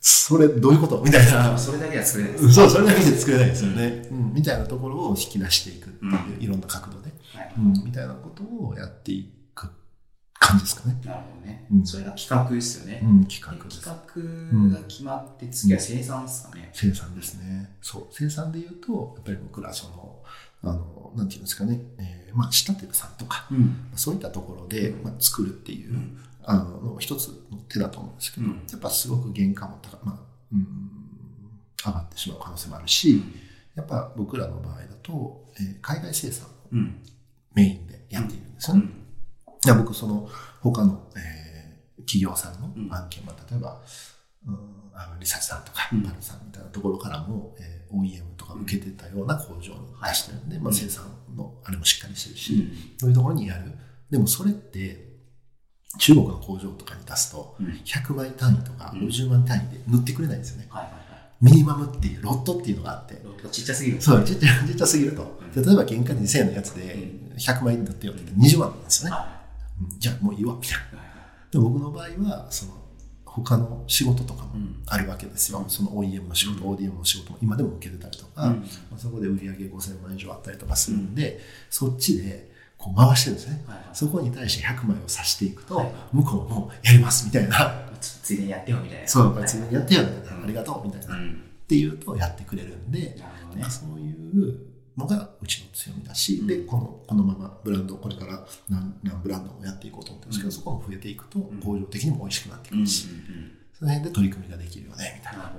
[0.00, 1.02] それ、どういうこと？
[1.04, 1.50] みたいな。
[1.50, 1.58] はい。。
[1.58, 2.52] それだけは作れないです。
[2.54, 4.08] そう、それだけで作れないですよね。
[4.10, 6.42] うん、みたいなところを引き出していくっていう、うん。
[6.42, 7.52] いろんな角度で、はい。
[7.56, 9.41] うん、みたいなことをやっていく
[10.42, 11.00] 感じですかね。
[11.04, 11.76] なるほどねう。
[11.76, 13.00] んそれが企画ですよね。
[13.02, 13.80] うん、企で画です。
[13.82, 16.70] 企画が決まって、次は生産ですかね。
[16.72, 17.76] 生産ですね。
[17.80, 18.06] そう。
[18.10, 20.22] 生産で言うと、やっぱり僕ら、その、
[20.62, 23.76] あの、なんていうんですかね、えーまあ、仕立てるさんとか、うん。
[23.94, 30.18] そういったところで、まあ、作るっていう、うんあの、一つの手だと思うんですけど、うんやっぱすごく原価も高、まあ、
[30.52, 30.66] うん、
[31.84, 33.22] 上がってしまう可能性もあるし、
[33.74, 36.96] やっぱ僕らの場合だと、えー海外生産をうん。
[37.54, 38.84] メインでやっているんですよね。
[39.64, 39.70] うん。
[39.70, 40.28] いや僕、その、
[40.60, 41.42] 他の、えー
[42.04, 43.80] 企業さんのうん案件は、例えば、
[44.46, 44.58] うん、
[44.92, 51.04] あのリサさんとか、うんパルさんみたいなところからも、えー OEM とか受けてたような工場に出してるんで、まあ、生産
[51.36, 53.70] のあれもしっかりしてるし、そういうところにやる。
[54.10, 55.12] でもそれって、
[55.98, 57.66] 中国の工場とかに出すと、うん。
[57.84, 60.66] 100枚単位とかうん50万単位で塗ってくれないんですよね。
[60.70, 61.02] はいはいはい。
[61.40, 64.00] ミニマムっていう、ロットっていうのがあって、ロットがちっちゃすぎる。
[64.00, 65.22] そう、ちっちゃちっちゃすぎると。
[65.22, 66.96] うん例えば原価2000円のやつで
[67.36, 69.16] 100枚塗ってよって言って20万なんですよね。
[69.98, 71.02] じゃあもういいわ、みたいな。
[71.50, 72.72] で僕の場合は、その、
[73.24, 75.64] 他の仕事とかもうんあるわけですよ。
[75.66, 81.40] その OEM の仕事、ODM の仕事も今でも受けてたりとか、うんまあ、そこで売り上げ5000万以上あったりとかするんで、
[81.70, 83.64] そっちでこう回してるんですね。
[83.66, 87.88] はいはいそこに対して100枚を刺していくと、はい向こうもやりますみたいな。
[88.00, 89.08] つついでにやってよみたいな。
[89.08, 91.14] そう、はい別にやってよみたいな、うんありがとうみたいな。
[91.14, 91.42] っうん。
[91.68, 93.16] ていうとやってくれるんで、ね
[93.58, 93.70] まあ、。
[93.70, 94.58] そういう
[94.96, 103.08] のがうちの強みだし、うんでこのこのままブランドこれから何何ブランドもやっていこうと思ってるんですけど、うんそこも増えていくとん工場的にも美味しくなってくるし、
[103.78, 105.52] その辺で取り組みができるよねみたいな。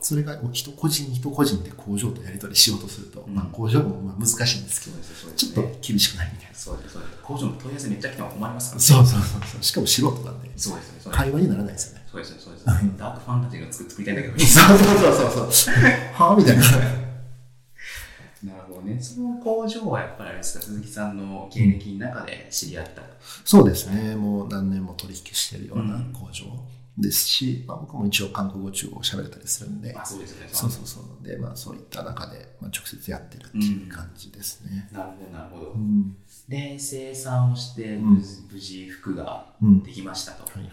[0.00, 5.78] それが人個人人個人で工場とやり取りしようとすると、うんまあ、工場もまあ難しいんですけど、そうですそうでちょっと。
[5.80, 6.54] 厳しくないみたいな。
[6.54, 7.18] そうですそうです。
[7.22, 8.86] 工場の問い合わせめっちゃ来ても困りますからね。
[8.86, 9.62] そうそうそうそう。
[9.62, 11.12] しかも素人なんで、そうですね。
[11.12, 12.06] 会話にならないですよね。
[12.10, 12.40] そうですね。
[12.40, 12.72] そうですね。
[12.98, 14.38] ダークファンタジーの作作りたいんだけど。
[14.38, 15.74] そうそうそうそう。
[16.14, 16.62] はあみたいな。
[19.00, 23.02] その工場はやっぱりあれですか、鈴木さんの経歴の中で知り合った。
[23.44, 24.14] そうですね。
[24.16, 26.44] もう何年も取引してるようなうん工場
[26.98, 30.48] ですし、まあ、僕も一応韓国語、中国語喋れたりするんで、あ、そうですよね。
[30.52, 31.26] そうそうそう。
[31.26, 34.88] で、まあそういった中で、まあ、直接やってるっていう感じですね。
[34.92, 35.76] なるほど、なるほどう。
[35.78, 36.16] ん。
[36.48, 39.82] で、生産をして、うん無事無事服がうん。
[39.82, 40.44] できましたと。
[40.44, 40.72] はいはい。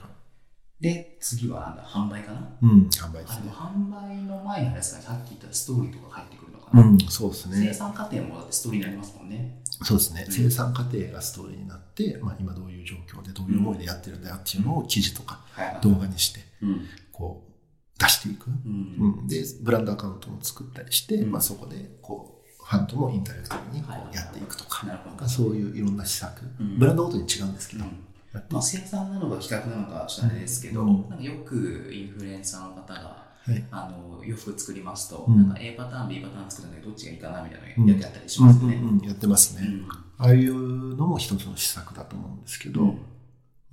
[0.84, 2.58] で、次はなんだ、販売かな？
[2.62, 3.50] うん、販売ですね。
[3.50, 7.74] 販売の前にあれですかね、さっき言ったストーリーとか入ってくるのかな、うん、そうです生ね。
[7.74, 9.62] 産過程もだってストーリーになりますもんね。
[9.82, 10.26] そうですね。
[10.28, 15.80] うん生産過程がストーリーになって、まあ今どういう状況でどういう思いでやってるんだよっていうのを記事とかはい。
[15.82, 16.86] 動画にして、うん。
[17.14, 18.48] こう、出していく。
[18.48, 19.18] うん。
[19.22, 24.86] うん、で、ブランドアカウントも作ったりして、うんまあそこで、こう、ファンともインタラクティブにこうやっていくとか、
[25.28, 27.86] そういういろんな施策、うんブランドごとに違うんですけど、
[28.34, 31.10] うんやってまあ、生産なのか企画なのかちょっとあれですけど、うん。
[31.10, 33.64] なんかよくインフルエンサーの方がはい。
[33.72, 35.38] あの洋服作りますと、うん。
[35.38, 38.76] なんか A パターン B パターン作るんだけどどっちがいいかなみたいなのやってやったりしますよね。
[38.76, 39.06] うんうんうん。
[39.06, 39.68] やってますね。
[39.68, 39.88] うん。
[40.18, 42.98] ああいうのも一つの施策だと思うんですけど、うん。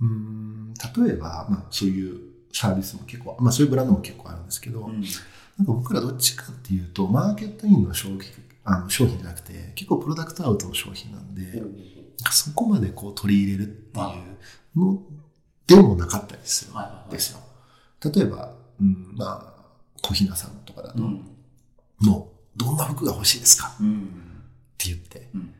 [0.01, 0.73] うん
[1.05, 2.19] 例えば、まあ、そういう
[2.51, 4.93] サービスも結構、まあ、そういうブランドも結構あるんですけど、うん。
[4.93, 5.11] なんか
[5.57, 8.19] 僕らどっちかっていうと、マーケットインの商品
[8.63, 11.67] あの商品じゃなくて、結構プロダクトアウトの商品なんで、なんか
[12.31, 14.03] そこまでこう取り入れるってい
[14.75, 15.01] うの
[15.67, 17.39] でもなかったりするんですよ。
[18.13, 21.27] 例えば、うん、まあ、小ひなさんとかだと、うん
[22.01, 23.75] の、どんな服が欲しいですか？
[23.79, 24.03] うんっ
[24.77, 25.53] て言って、うん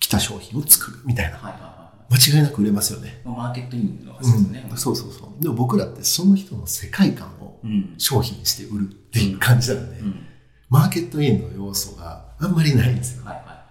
[0.00, 1.36] 着た商品を作るみたいな。
[1.36, 1.78] はいはいは
[2.10, 3.20] 間違いなく売れますよね。
[3.24, 4.66] マーケットインのそうですね。
[4.70, 5.42] うん、そうそうそう。
[5.42, 10.24] でも僕らってその人の世界観をうん商品にして売るっていう感じなんで、うん
[10.70, 13.24] マーケットインの要素があんまりないんですよ。
[13.24, 13.64] はいは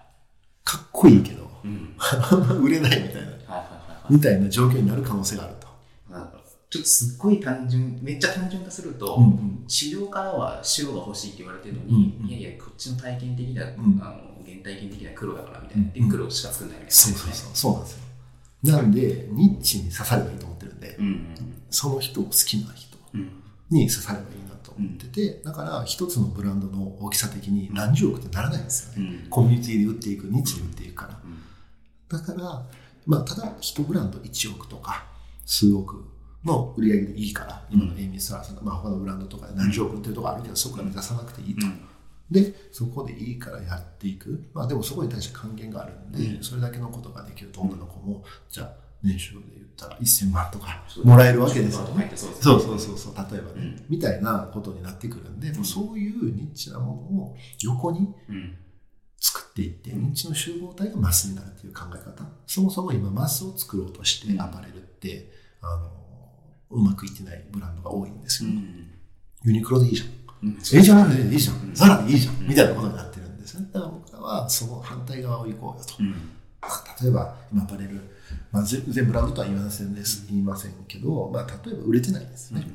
[0.63, 1.46] かっこいいけど、
[2.61, 3.31] 売れないみたいな、
[4.09, 5.67] みたいな状況になる可能性があると。
[6.69, 9.63] ちょっとすっごい単純、めっちゃ単純化すると、うんうん。
[9.69, 12.29] 市場からは白が欲しいって言われてるのに、うんうん。
[12.29, 13.67] いやいや、こっちの体験的な、ん。
[13.67, 16.09] あの原体験的な黒だからみたいな、でうん。
[16.09, 17.49] 黒しか作んないみたいな、そうそうそう。
[17.53, 17.99] そうなんですよ。
[18.63, 21.35] なんで、ニッチに刺さればいいと思ってるんで、うん
[21.69, 23.29] その人を好きな人うんうん
[23.69, 29.29] に刺さればいいなと思ってて、だから一つのブランドの大きさ的に何十億ってならないんですよね、うん。
[29.29, 31.26] コミュニティで売っていくニッチで売っていくから、うん
[32.09, 32.65] だから、
[33.05, 35.05] まあ、ただ一ブランド1億とか
[35.45, 36.05] 数億
[36.43, 41.65] の売り上げでいいから、今のエイミー・スターさんが、まあ、他のブランドとかで何十億っていうところあるけど、そこから目指さなくていいと。
[42.31, 44.49] で、そこでいいからやっていく。
[44.53, 46.43] まあでもそこに対して還元があるんで、うん。
[46.43, 52.11] それだけのことができると女の子も、じゃあ年収で言ったら1000万とかもらえるわけですよね。
[52.13, 53.85] そうそうそうそうそう、例えばね、うん。
[53.89, 58.57] みたいなことになってくるんで、もうそういうニッチなものを横にうん
[59.19, 62.23] 作っていって、ニッチの集合体がマスになるっていう考え方。
[62.45, 65.91] そもそも今マスを作ろうとしてうんアパレルって、あの、
[66.69, 68.49] うまくいってないブランドが多いんですよ。
[68.49, 68.91] うん
[69.43, 70.07] ユニクロでいいじゃん。
[70.43, 71.73] うんええじゃん、いいじゃうんん。
[71.73, 72.49] ザラでいいじゃうんん。
[72.49, 73.67] みたいなことになってるんですね。
[73.73, 75.95] だから僕らはその反対側を行こうよと。
[75.99, 76.13] うん
[77.01, 78.01] 例えば、今アパレル、
[78.51, 82.65] まあ、全然ブランドとは言いませんです、言いませんけど、まあ、例えば売れてないんですね。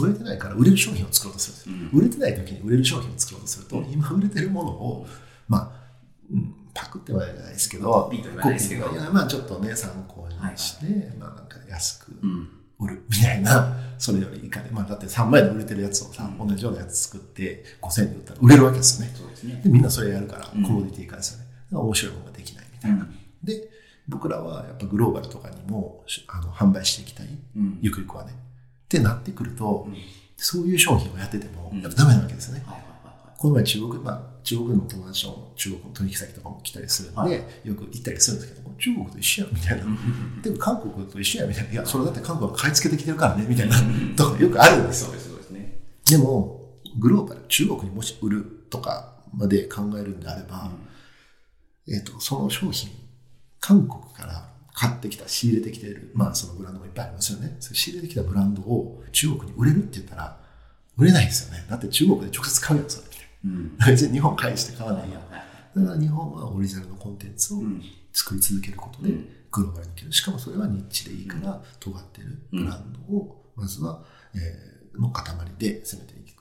[0.00, 5.06] 売れてないから売れる商品を作ろうとする売れてない時に売れる商品を作ろうとすると、今売れてるものを、
[5.48, 5.79] まあ、
[6.32, 19.14] うん、パクってはじゃないですけど、ピッとは言わないですけどまあちょっとね、参考にして、まあなんか安くうん売るみたいな、それより以下で、まあだって3万円で売れてるやつをさ、うん同じようなやつ作って5000円で売ったら売れるわけですよね。
[19.16, 21.44] そうですねで、みんなそれやるから、コうんモディティ化ですよね。
[21.44, 23.08] だから面白いものができないみたいな。
[23.42, 23.68] で、
[24.08, 27.28] 僕らはやっぱグローバルとかにもしあの販売していきたい。
[27.56, 28.32] うんゆくゆくはね。
[28.32, 29.96] ってなってくると、うん
[30.42, 32.62] そういう商品をやっててもうん、やっぱダメなわけですよね。
[32.64, 32.89] はいはいはいはい
[33.40, 37.32] この前中国、まあ、中国の友達の中国の取引先とかも来たりするんで、はい
[37.64, 39.84] よく行ったりするんですけど、中国と一緒やみたいな。
[39.86, 41.72] うんでも韓国と一緒やみたいな。
[41.72, 43.76] いや、それだって韓国が買い付けてきてるからね、みたいな。
[44.14, 45.14] とかよくあるんですよそう。
[45.14, 50.70] ですそうですねでも、グローバル、中国にもし売るとかまで考えるんであれば、
[51.88, 52.90] えっ、と、その商品、
[53.58, 57.56] 韓国から買ってきた、仕入れてきている、まあそのブランドもいっぱいありますよね。
[57.58, 60.38] それ仕入れてきたブランドを中国に売れるって言ったら、
[60.98, 61.64] 売れないですよね。
[61.70, 63.09] だって中国で直接買うやつ
[63.44, 63.86] うんな。
[63.86, 65.18] 別に日本返して買わないや
[65.76, 70.12] だから日本はオリジナルのコンテンツをうん作り続けることでうんグローバルにいける。
[70.12, 74.02] しかもそれはニッチでいいから、尖ってるブランドを、まずは、
[74.34, 75.24] えーの塊
[75.58, 76.40] で攻めていく。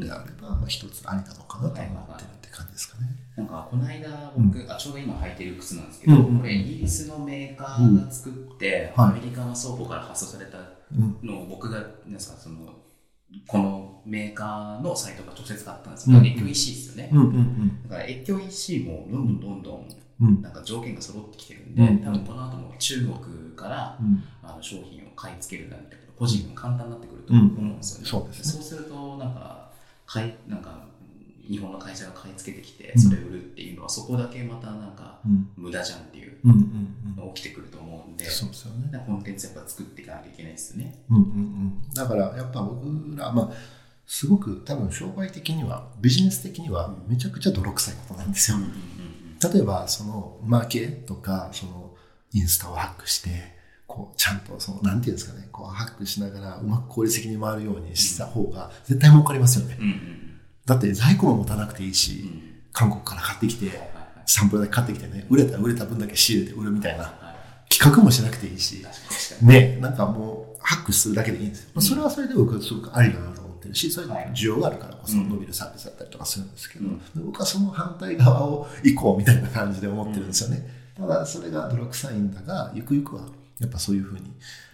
[0.00, 3.06] であれば、まあ、一つありなのかなと思ってるって感じですかね。
[3.36, 10.58] なんかこの間僕、あちょうど今履いてる靴なんですけど、うんうんこれイギリスのメーカーが作って、うんはいアメリカの倉庫から発送された
[10.92, 11.18] うん。
[11.22, 12.56] のを僕がなんですかその
[13.46, 19.88] このメーカーのサイトが直接買ったんですけど、うん越境 EC ですよね、うんうんだから越境 EC もどんどんどんどん
[20.20, 20.28] うん。
[20.28, 20.42] うん。
[20.42, 24.22] なんか条件が揃ってきてるんで、うん多分この後も中国からうん。
[24.42, 28.06] あの商品を買い付けるなんてこと個人も簡単になってくると思うんですよね。
[28.06, 29.70] そうですねそうするとなんか
[30.06, 30.84] 買いなんか
[31.48, 35.48] 日本の会社が買い付けてきてうんそれ売るっていうのはそこだけまたなんかうん。
[35.56, 39.04] 無駄じゃんっていううんうんのが起きてくると思うんで、そうですよね。
[39.06, 41.02] コンテンツやっぱ作っていかなきゃいけないですよね。
[41.10, 41.82] うんうんうん。
[41.94, 43.50] だからやっぱ僕ら、まあ、
[44.06, 48.58] すごく多分商売的には、ビジネス的にはめちゃくちゃ泥臭いことなんですよ。
[49.52, 51.94] 例えば、その、マーケとか、その、
[52.32, 53.54] インスタをハックして、
[53.86, 59.78] こう、ちゃんと、その、なんていうんですかね、こう、ハックしながら、うまく効率的に回るようにした方が、絶対儲かりますよね。
[60.66, 63.70] だって、在庫も持たなくていいし、ん韓国から買ってきて、
[64.26, 67.24] サンプルだけ買ってきてね、売れたら売れた分だけ仕入れて売るみたいな、はい
[67.68, 68.84] 企画もしなくていいし。
[69.42, 71.70] ね、なんかもう、ハックするだけでいいんですよ。
[71.74, 77.00] まあ、それはそれで僕はすごくありだなと思ってるし、それはい需要があるからこそうん伸びるサービスだったりとかするんですけど、うん。
[77.26, 80.68] 僕はその反対側を行こうみたいな感じで思ってるんですよね。
[80.96, 83.22] ただ、それが泥臭いんだが、ゆくゆくは、
[83.58, 84.32] やっぱそういうふうに、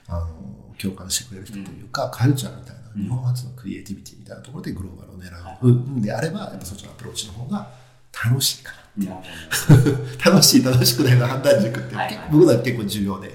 [0.08, 3.02] あの、共感してくれる人というか、カルチャーみたいな、うん。
[3.02, 6.02] 日本発のクリエイティビティみたいなところでグローバルを狙はうん。
[6.02, 7.70] であれば、やっぱそっちのアプローチの方が
[8.12, 10.30] 楽しいかなるほな。
[10.32, 11.94] 楽しい、楽しくないの判断軸って、
[12.30, 13.34] 僕らは結構重要で。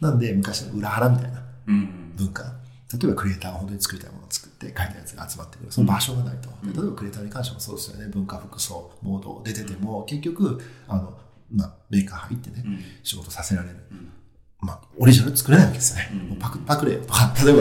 [0.00, 2.12] なんで、昔の裏腹みたいなうん。
[2.16, 2.42] 文化。
[2.92, 5.72] 例えばクリエイターが本当に作りたいものを作って書いたやつが集まってくる。
[5.72, 6.48] その場所がないと。
[6.64, 8.08] うん例えばクリエイターに関してもそうですよね。
[8.08, 11.16] 文化服装、モード出てても、結局、あの、
[11.50, 13.76] まあ、メーカー入ってね、うん仕事させられる。
[13.92, 14.12] うん
[14.60, 16.10] まあ、オリジナル作れないわけですよね。
[16.12, 17.54] うんもうパク、パクれよとか、例え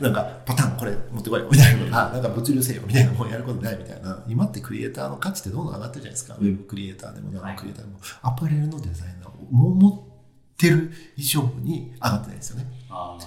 [0.00, 4.24] ば、なんか、パターンこれ持ってこいよみたいなのが、なんか物流せよみたいなもうやることないみたいな。
[4.26, 6.36] 今ってクリエイターの価値ってどんどん上がってるじゃないですか。
[6.40, 12.66] ウェブクリエイターでも、ナノクリエイターでも、アパレルのデザイナーをもう持ってる以上に上がってないですよね。
[12.88, 13.18] あ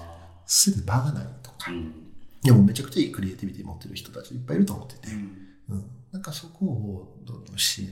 [0.48, 1.70] すべて場がないとか。
[1.70, 2.01] ーうん
[2.44, 5.38] でもめちゃくちゃいいクリエイティビティ持ってる人たちいっぱいいると思ってて、うん
[5.70, 5.86] うん。
[6.12, 7.90] なんかそこをどんどん支援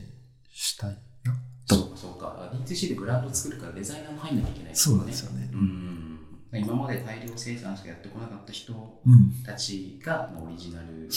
[0.51, 1.33] したいな
[1.67, 1.75] と。
[1.75, 5.49] そうかそうか D2C でブランド作るからデザイナーも入んなきゃいけないそうなんですよね。
[5.53, 6.19] うん
[6.51, 8.73] 今まで大量生産しかやってこなかった人
[9.05, 9.43] うん。
[9.45, 11.11] たちがオリジナルで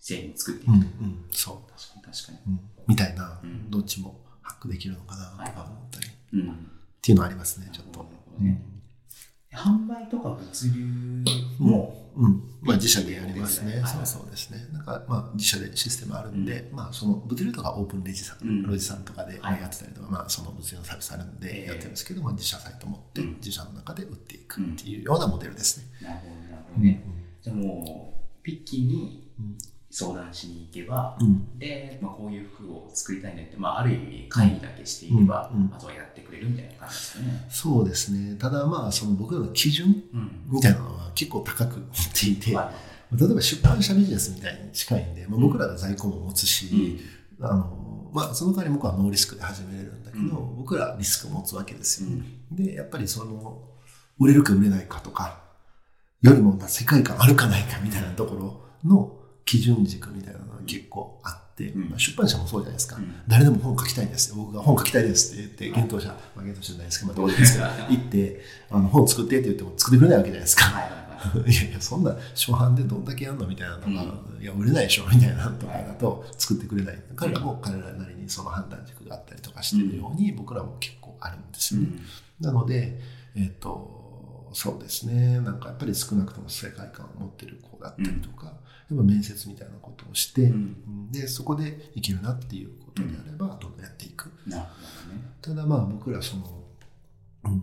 [0.00, 0.74] 製品作っていく、うん。
[0.74, 1.24] うん。
[1.30, 1.70] そう。
[1.70, 6.70] 確かに確かにうん、みたいな、うんどっちもハックできるのかなとか思ったり、っうん
[7.02, 8.38] ていうのはありますね、ちょっとなるほ。
[8.38, 8.75] どねい
[9.56, 11.24] 販売とか物流
[11.58, 12.42] も、うん。
[12.62, 13.80] まあ自社でやりますね。
[13.80, 13.86] はい。
[13.86, 14.66] そうそうですね。
[14.72, 18.62] なんかまあ自社でシステムあるんで、まあその物流とかオープンレジさん、うん。
[18.62, 19.60] ロジさんとかではい。
[19.60, 21.60] やってたりとか、まあその物流のサービスあるんええ。
[21.62, 23.34] でやってるんですけど、まあ自社サイト持ってうん。
[23.36, 25.86] 自社の中で売っていくっていうようなモデルですね。
[26.02, 26.84] なるほど、なるほど。
[26.84, 27.04] ね。
[27.42, 29.58] じゃあもう、ピッキーにうん
[29.98, 31.58] 相談しに行けば、うん。
[31.58, 37.46] で、まあ、こういう服を作りたいねって、まあ、ある意味会議だけしていれば、うんうんあとはやってくれるみたいな感じですかね。
[37.48, 38.36] そうですね。
[38.36, 40.42] ただまあその僕らの基準うん。
[40.50, 42.74] みたいなのは結構高く持っていて、はい
[43.16, 46.98] 例えば出版社ビジネスみたいに近いんで、まあ、僕らが在庫も持つし、
[47.38, 52.10] うんあのまあ、その代わり僕はノーリスクで始めれるんだけど、うん僕らはリスクを持つわけですよ。
[52.10, 53.62] うんで、やっぱりその、
[54.18, 55.38] 売れるか売れないかとか、
[56.20, 61.88] よりもまあ世界観あるかないかみたいなところの基準軸みたいなのが結構あって、うん。
[61.88, 62.96] まあ、出版社もそうじゃないですか。
[62.96, 63.14] うん。
[63.26, 64.34] 誰でも本書きたいです。
[64.34, 70.64] 僕が本書きたいですって言って、幻冬者、まあ、幻冬者じゃないですけど、まあ、どうですけど、行って、あの本作ってって言っても作ってくれないわけじゃないですか。
[70.64, 71.06] は
[71.46, 77.02] いやいや、そんな初版でどんだけやんのみたいなのが、いや、売れないでしょみたいなのとかだと作ってくれない。
[77.14, 81.88] 彼らも彼らなりにその判断軸があったりとかしてるように、僕らも結構あるんですよね。
[82.40, 83.00] なので、
[83.34, 85.40] えっ、と、そうですね。
[85.40, 88.52] なんかやっぱり少なくとも世界観を持ってる子だったりとか、
[88.90, 94.30] やっぱ面接みたいなことをして、うんで、そこでいけるなっていうことであれば、どんどんやっていく。
[94.46, 94.68] なるほ
[95.08, 95.22] どね。
[95.42, 96.64] ただまあ僕らその、
[97.44, 97.62] うん、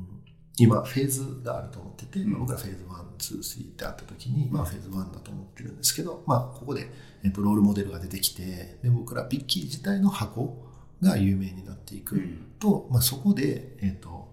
[0.57, 6.89] 今フェーズがあると思ってて、うんまあ、僕らフェーズ1、2、3ってあった時に、まあフェーズ1だと思ってるんですけど、まあここで、
[7.23, 10.57] えっとロールモデルが出てきて、で僕らピッキー自体の箱
[11.01, 12.21] が有名になっていく
[12.59, 14.32] と、まあそこで、えっと、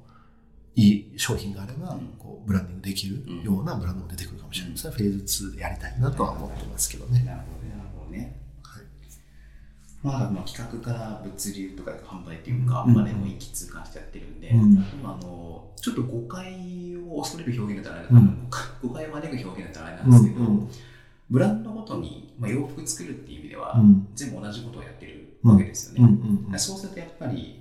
[0.81, 4.79] いい商品があればうん、こう、ブランディングできるようなブランドも出てくるかもしれない。
[4.79, 6.01] それはフェーズ2でやりたい。
[6.01, 7.23] なとは思ってますけどね。
[7.25, 8.41] なるほどね、なるほどね。
[8.63, 8.85] はい。
[10.03, 12.95] まあ、まあ企画から物流とか販売っていうか、うん。
[12.95, 14.73] まあでも一気通貫してやってるんで、うん。
[14.73, 18.49] 今あのちょっと誤解を恐れる表現だったらん。
[18.83, 20.69] 誤解を招く表現だったらあれなんですけど、うん。
[21.31, 26.59] ブランドごとに、まあ、洋服作るっていう意味では、うん全部同じことをやってるわけですよね。
[26.59, 27.60] そうするとやっぱり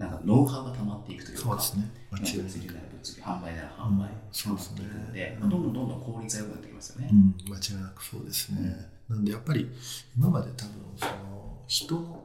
[0.00, 1.84] なんかノウハウが溜まっていくというかそうですね。
[2.10, 4.80] 物流なら物流販売なら販売、うんそうですね
[5.12, 7.10] で、どんどんどんどん効率が良くなってきますよね。
[7.12, 8.88] うん、間違いなくそうですね。
[9.10, 9.68] なんでやっぱり
[10.16, 12.24] 今まで多分その人の、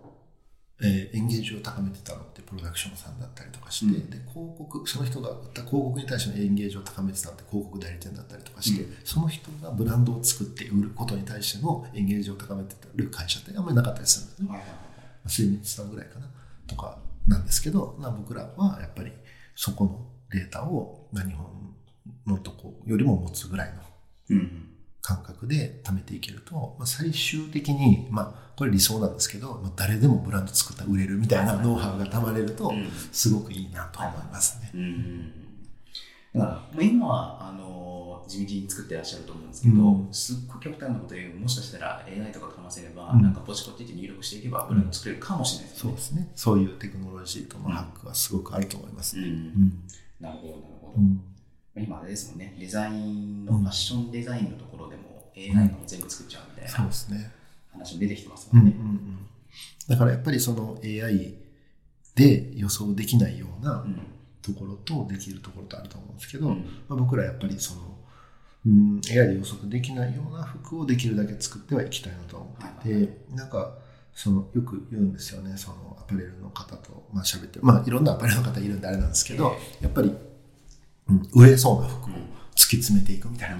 [0.81, 14.49] えーエンゲージを高めてたのってプロダクションさんだったりとかして、うんで広告その人が売った広告に対してのエンゲージを高めてたのって広告代理店だったりとかして、うその人がブランドを作って売ることに対してのエンゲージを高めてる会社ってあんまりなかったりするんですね。
[14.49, 14.77] はいはいはい
[15.27, 16.27] 水密さんぐらいかな
[16.67, 19.11] とかなんですけど、まあ、僕らはやっぱり
[19.55, 21.47] そこのデータを、まあ、日本
[22.25, 23.81] のとこよりも持つぐらいの
[24.29, 24.71] うん。
[25.01, 32.89] 感覚で貯めていけると、まあ、最終的に、まあ、これ理想なんですけど、まあ、誰でもブランド作ったら売れるみたいなノウハウが貯まれるとうん。
[33.11, 34.71] すごくいいなと思いますね。
[34.73, 35.44] うん
[36.37, 40.13] まあ、今はあの地道に作ってらっしゃると思うんですけど、うん。
[40.13, 43.21] すっごい極端なこと言うもしかしたら AI とかかませれば、うん。
[43.21, 45.89] なんかポチポチって入力していけばブランド作れるかもしれないですね。
[45.89, 46.31] そうですね。
[46.35, 49.17] そういうテクノロジーとのハックはすごくあると思います。
[49.17, 49.23] ね。
[49.23, 49.29] うん。
[49.29, 49.83] うん。
[50.19, 51.21] なるほどなるほど、うん。
[51.83, 52.55] 今あれですもんね。
[52.59, 57.31] デザインのファッションデザインのところでも AI が全部作っちゃうみたいそうなですね。
[57.71, 58.99] 話も出てきてますうんうんうもんね。
[59.11, 59.17] ん。
[59.87, 61.35] だからやっぱりその AI
[62.15, 63.99] で予想できないようなうん
[64.45, 66.55] ところとできるところとあると思うんですけど、うん。
[66.87, 67.81] まあ、僕らやっぱりその、
[68.67, 73.77] うん、AI で予測できないような服をできるだけ作ってはいきたいなと思っていて、はいなんか
[74.15, 80.15] そのよく言うんですよねそのアパレルの方と、まあ喋ってるまあいろんなアパレルの方いるんであれなんですけど、やっぱり、
[81.09, 82.15] うん、売れそうな服を突
[82.55, 83.57] き詰めていくみたいな、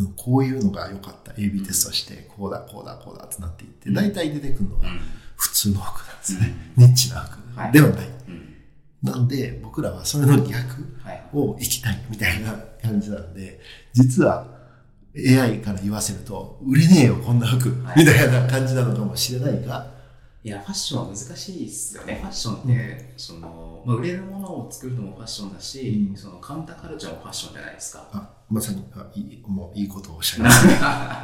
[0.00, 1.32] うん、こういうのが良かった。
[1.32, 4.88] AB テストしてこうだこうだこうだってなっていって大体出てくるのが
[5.36, 7.38] 普通の服なんですね、ニッチな服
[7.72, 8.14] ではない、うん
[9.04, 10.54] なんで僕らはそれの逆
[11.04, 11.22] はい。
[11.34, 13.60] を行きたいみたいな感じなんで、
[13.92, 14.46] 実は
[15.14, 17.98] AI から言わせると、売れねえよ、こんな服、はい。
[17.98, 19.92] みたいな感じなのかもしれないが、
[20.42, 22.18] いやファッションは難しいですよね。
[22.22, 26.16] ファッションって、そのまあ、売れるものを作るのもファッションだし、うん。
[26.16, 28.08] そのカウンターカルチャーもファッションじゃないですか。
[28.12, 30.50] あまさにあいいもういいことをおっしゃいま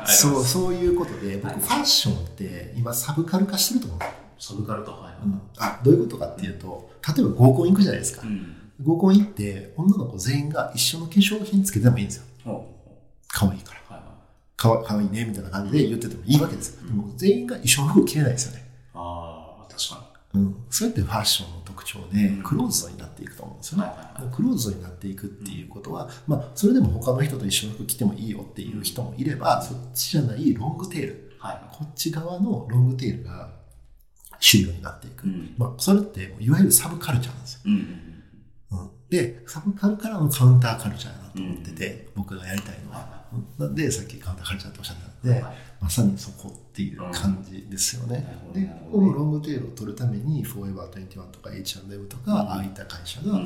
[0.06, 0.16] す。
[0.22, 1.60] そう、そういうことで、僕、はい。
[1.60, 3.98] ファッションって今サブカル化してると思う。
[3.98, 4.29] んですよ。
[4.40, 5.14] サブカルとはいはい。
[5.24, 8.30] うんあどういうことかっていうと、例えば合コン行くじゃないですかう。
[8.30, 8.56] ん。
[8.82, 12.64] 合コン行って、女の子全員が一緒の化粧品つけてもいいんですよ。
[13.28, 13.80] 可愛いから。
[14.56, 16.86] かわかわいいね、みたいな感じで言っててもいいわけですよ。
[16.86, 18.70] でも全員が一緒の服着れないですよね。
[18.92, 23.84] ああ、確かうん、それってファッションの特徴で、うんクローズドになっていくと思うんですよに。
[23.84, 23.90] ね。
[24.32, 33.50] クローズドになっていくっていうことは、まあ、それでも他の人と一緒の服着てもいいよっていう人もいれば、そっちじゃないロングテール、はいはこっち側のロングテールが
[34.40, 35.26] 主流になっていく。
[35.26, 35.30] い。
[35.30, 35.54] うん。
[35.56, 37.60] まあ、それっていわゆるサブカルチャーなんですよ。
[37.66, 38.10] うん
[39.10, 43.24] で、サブカルからのカウンターカルチャーだなと思ってて、僕がやりたいのは。
[43.58, 48.26] なんで、さっきカウンターカルチャーっておっしゃったので、はいまさにそこっていう感じですよね。
[48.52, 53.40] でこのロングテールを取るために、フォーエバー21とか H&M とか、ああいった会社が、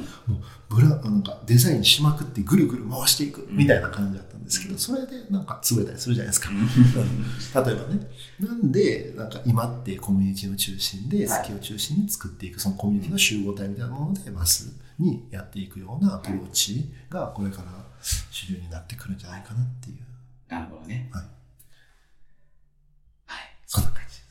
[0.68, 6.51] ブラなんかデザインしまくってぐるぐる回していくみたいな感じだったんですけど、それでなんか潰れたりするじゃないですか。
[7.64, 8.11] 例えばね。
[8.41, 17.85] なんで、なんか今ってコミュニティの中心で、はい好きを中心に作っていく、そのコミュニティの集合体みたいなもので、マスにやっていくようなアプローチが、これから
[18.30, 19.99] 主流になってくるんじゃないかなっていう。
[20.49, 21.09] なるほどね。
[21.12, 21.34] はい。
[23.75, 23.81] はい。
[23.81, 24.25] そんな感じです。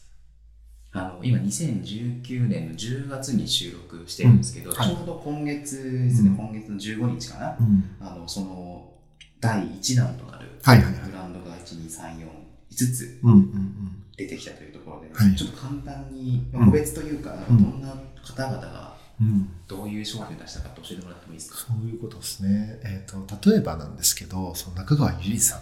[0.95, 7.95] あの今2019年の10月に収録してるんですけど、うんはいちょうど今月ですね、うん今月の15日かな、うん。
[7.99, 8.93] あのその
[9.39, 12.27] 第1弾となるはいはいはいブランドが12345
[12.69, 14.03] つうんうんうん。
[14.15, 19.49] 出てきたというところで、はいちょっと簡単に、うん個別というか、うんどんな方々がうん。
[19.67, 22.79] どういう商品を出したかって教えてもらってもいいですか、そういうことですね。
[22.83, 25.59] えっ、と、例えばなんですけど、その中川ゆりさん。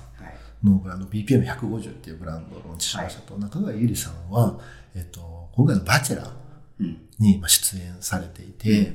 [0.64, 4.59] はいのブランド BPM150 っていうブランドをローンチしましたと、中川ゆりさんは、
[4.95, 6.32] えっと、今回のバチェラー
[6.80, 6.97] うん。
[7.20, 8.93] に今出演されていて、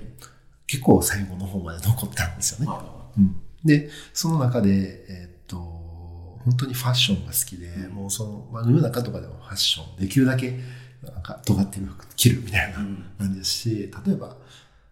[0.66, 2.66] 結構最後の方まで残ったんですよね。
[2.66, 3.36] まあうん。
[3.64, 7.90] で、その中で、えっと、本当にファッションが好きで、うん。
[7.92, 10.58] もうその、まあ、世の中とかでもファッション、できるだけ、
[11.02, 13.04] なんか、尖ってる服着るみたいなうん。
[13.18, 14.36] 感じですし、例えば、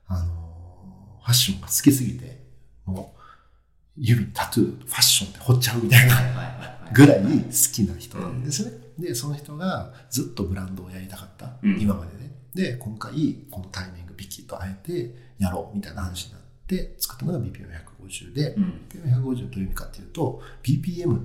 [0.06, 2.44] あの、ファッションが好きすぎて、
[2.84, 3.13] もう、
[3.96, 6.14] 指にタトゥー、ファッションって彫っちゃうみたいな
[6.92, 8.78] ぐらい好きな人なんですよね。
[8.98, 11.80] で、その人がずっとブランドをやりたかった、うん。
[11.80, 12.32] 今までね。
[12.54, 18.80] で、今回、このタイミング、ビキッとあえてやろうみたいな話になって、作ったのが BPM150 で、うん。
[18.88, 21.20] BPM150 どういう意味かっていうと、BPM っ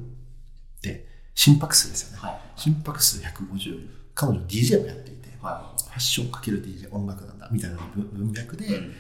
[0.82, 2.18] て心拍数ですよね。
[2.20, 2.40] はい。
[2.56, 8.94] 心拍数150、彼女 DJ もやっていて、はファッションかける DJ 音楽なんだみたいな文文脈で、いうん。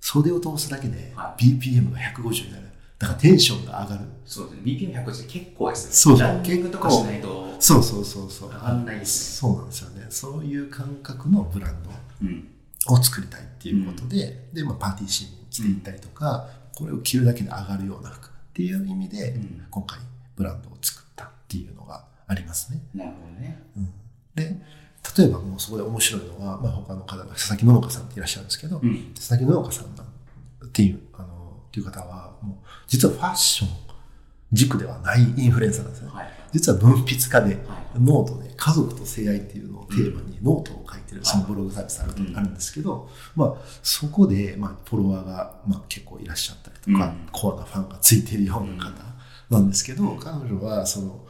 [0.00, 2.73] 袖を通すだけでは BPM が150になる。
[2.98, 4.04] だからテンションが上がる。
[4.24, 4.62] そうですね。
[4.64, 5.92] BPM150 って結構ですね。
[5.92, 6.18] そう。
[6.18, 8.48] そうランニングとかしないとそうそうそうそう。
[8.50, 10.06] 上がんないですそうなんですよね。
[10.10, 11.76] そういう感覚のブラン
[12.22, 12.48] うん。
[12.86, 19.66] ドを作りたいっていうことで、で、まあ、パーティーシーンに着ていったりとか、これを着るだけで上がるような服っていう意味で、うん。
[19.70, 19.98] 今回
[20.36, 22.80] ブランドを作ったっていうのがありますね。
[22.94, 23.62] なるほどね。
[23.76, 23.92] うん、
[24.34, 24.56] で、
[25.16, 29.12] 例えばもうそこで面白いのは、まあ、他の方が佐々木ののかさんっていらっしゃるんですけど、うん。
[29.14, 31.43] 佐々木ののかさんっていう、あの、
[31.74, 33.70] っていう方は、もう、実はファッション
[34.52, 36.10] 軸ではないインフルエンサーなんですね。
[36.12, 36.30] はい。
[36.52, 37.56] 実は文筆家で、はい。
[37.98, 42.36] ノートで家族と性愛っていうのをテーマにノートを書いてる、んそのブログサービスある,、うん。
[42.36, 47.28] あるんですけど、まあ、そこで、まあ、フォロワーが、まあ、結構いらっしゃったりとか、うん。
[47.32, 48.92] コアなファンがついているような方
[49.50, 51.26] なんですけど、彼女は、その、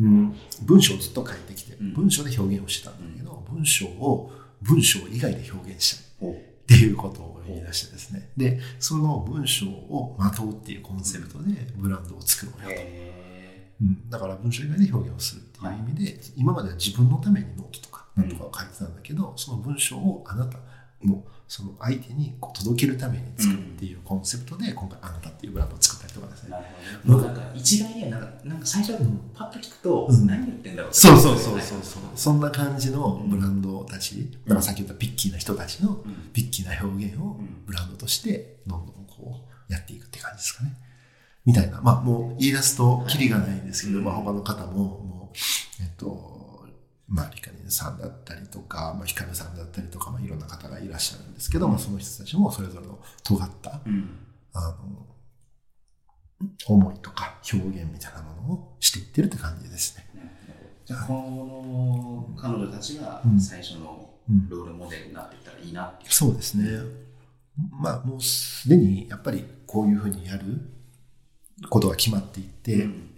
[0.00, 1.92] うん、文章をずっと書いてきて、うん。
[1.92, 4.32] 文章で表現をしてたんだけど、文章を
[4.62, 6.26] 文章以外で表現した。
[6.26, 6.53] い。
[6.70, 8.30] おっていうことを言い出してですね。
[8.36, 12.74] で、その文章をまとうっていうコンセプトでブランドを作ろうよと。
[12.74, 20.58] へうん、だから文章以外で表現をするっていう意味で、今までは自分のためにノートとかなんとかを書いてたんだけど、その文章をあなた
[21.04, 26.56] のその相手にこう届けるために作るっていうコンセプトで、今回あなたっていうブランドを作ったりとかですね。
[27.04, 28.94] ーなるほどなんか一概にはなんかなんか最初
[29.34, 30.26] パッと聞くとうん。
[30.26, 31.62] 何言ってんだろうってそうそうそうそうはい。
[31.62, 32.02] そう。
[32.16, 36.30] そんな感じのブランドたち、だからさっき言ったピッキーな人たちのうん。
[36.32, 37.64] ピッキーな表現をうん。
[37.66, 40.76] ブランドとしてどんどんこうやっていくって感じですかね。
[41.44, 41.80] みたいな。
[41.82, 46.33] まあもう言い出すとキリがないんですけど、うんまあ他の方ももう、えっと、
[47.06, 54.18] まあリカリンさんだったりとか、まあヒカルさんだったりとか、まあいろんな方がいらっしゃるんですけど、まあその人たちもそれぞれの尖った、うん。
[54.52, 54.60] あ
[56.40, 60.06] の、思いとか表現みたいなものをしていってるって感じですね。
[60.84, 63.40] じゃあこの彼女たちがうん。
[63.40, 64.48] 最初のうん。
[64.48, 66.12] ロールモデルになっていったらいいなっていう。
[66.12, 66.64] そうですね。
[67.70, 70.44] まあもうすでにやっぱりこういうふうにやる
[71.68, 73.10] ことが決まっていって、うん。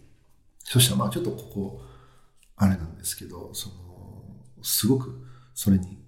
[0.64, 1.80] そしたらまあちょっとここ、
[2.56, 3.74] あれなんですけど、その、
[4.62, 5.98] すごくそれに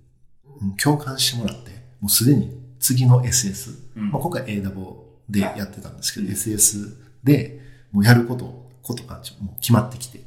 [0.60, 1.70] うん共感してもらって、
[2.00, 4.10] もうすでに次の SS、うん。
[4.10, 7.60] まあ、今回 A ダボでやってたんですけど、SS で
[7.92, 10.22] もうやること、ことがもう決まってきて、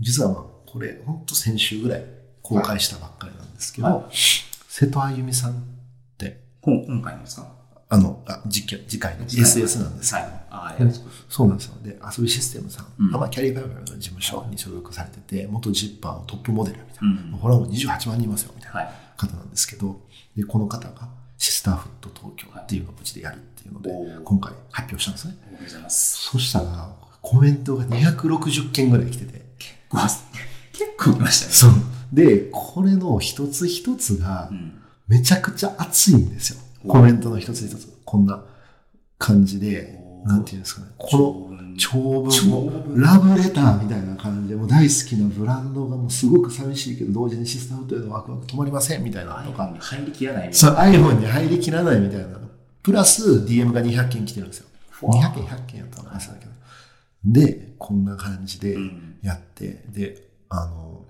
[0.00, 2.04] 実はまあこれ本当先週ぐらい
[2.42, 4.04] 公開したばっかりなんですけど、はい。
[4.12, 5.54] 瀬戸あゆみさんっ
[6.18, 7.59] て、今回のですか
[7.92, 10.90] あの、あ次回次回の SS なんですけど、はいああ、や
[11.28, 11.74] そうなんですよ。
[11.82, 18.90] で、遊びシステムさん、うんまあ、キャリーバイバルの事務所に所属されてて、元ジッパーのトップモデルみたいな、うんもうフォロワーも28万人いますよみたいなはい。
[19.16, 20.00] 方なんですけど、
[20.36, 23.90] で、この方がシスターフット東京っていうのをうちでやるっていうので、
[24.24, 25.34] 今回発表したんですね。
[25.42, 26.16] おはようございます。
[26.30, 29.44] そしたら、コメントが260件ぐらい来てて、
[29.92, 30.02] うわ
[30.72, 31.52] 結構来ましたね。
[31.52, 31.70] そう。
[32.12, 34.76] で、これの一つ一つがう、ん。
[35.08, 36.60] めちゃくちゃ熱いんですよ。
[36.60, 37.98] おコメントの一つ一つ。
[38.04, 38.44] こんな、
[39.20, 50.82] 感じで、なんていうんですかね、この長文長も、文ラブレターみたいな感じで、もう大好きなブランドがもうすごく寂しいけど、同時にシステムというのワクワク止まりませんみたいなのとか、に入りきらないそいうな。
[50.84, 52.26] iPhone に入りきらないみたいな。
[52.82, 54.66] プラス DM が200件来てるんですよ。
[55.02, 56.50] 200件、100件やったら話だけど。
[57.26, 61.04] で、こんな感じでうんやって、で、あの、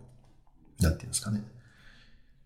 [0.81, 1.43] なんていうんですかね。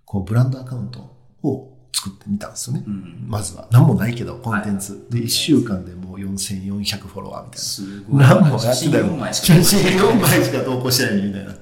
[0.04, 2.82] こう、ブランドアカウントを作ってみたんですよね。
[2.84, 3.68] うんまずは。
[3.70, 4.94] 何もないけど、コンテンツ。
[4.94, 7.64] はいで、1週間でもう4400フォロワーみたいな。
[7.64, 8.20] すごい。
[8.20, 11.54] 何もやって写真ない4枚しか写真4枚しか投稿してないみたいな。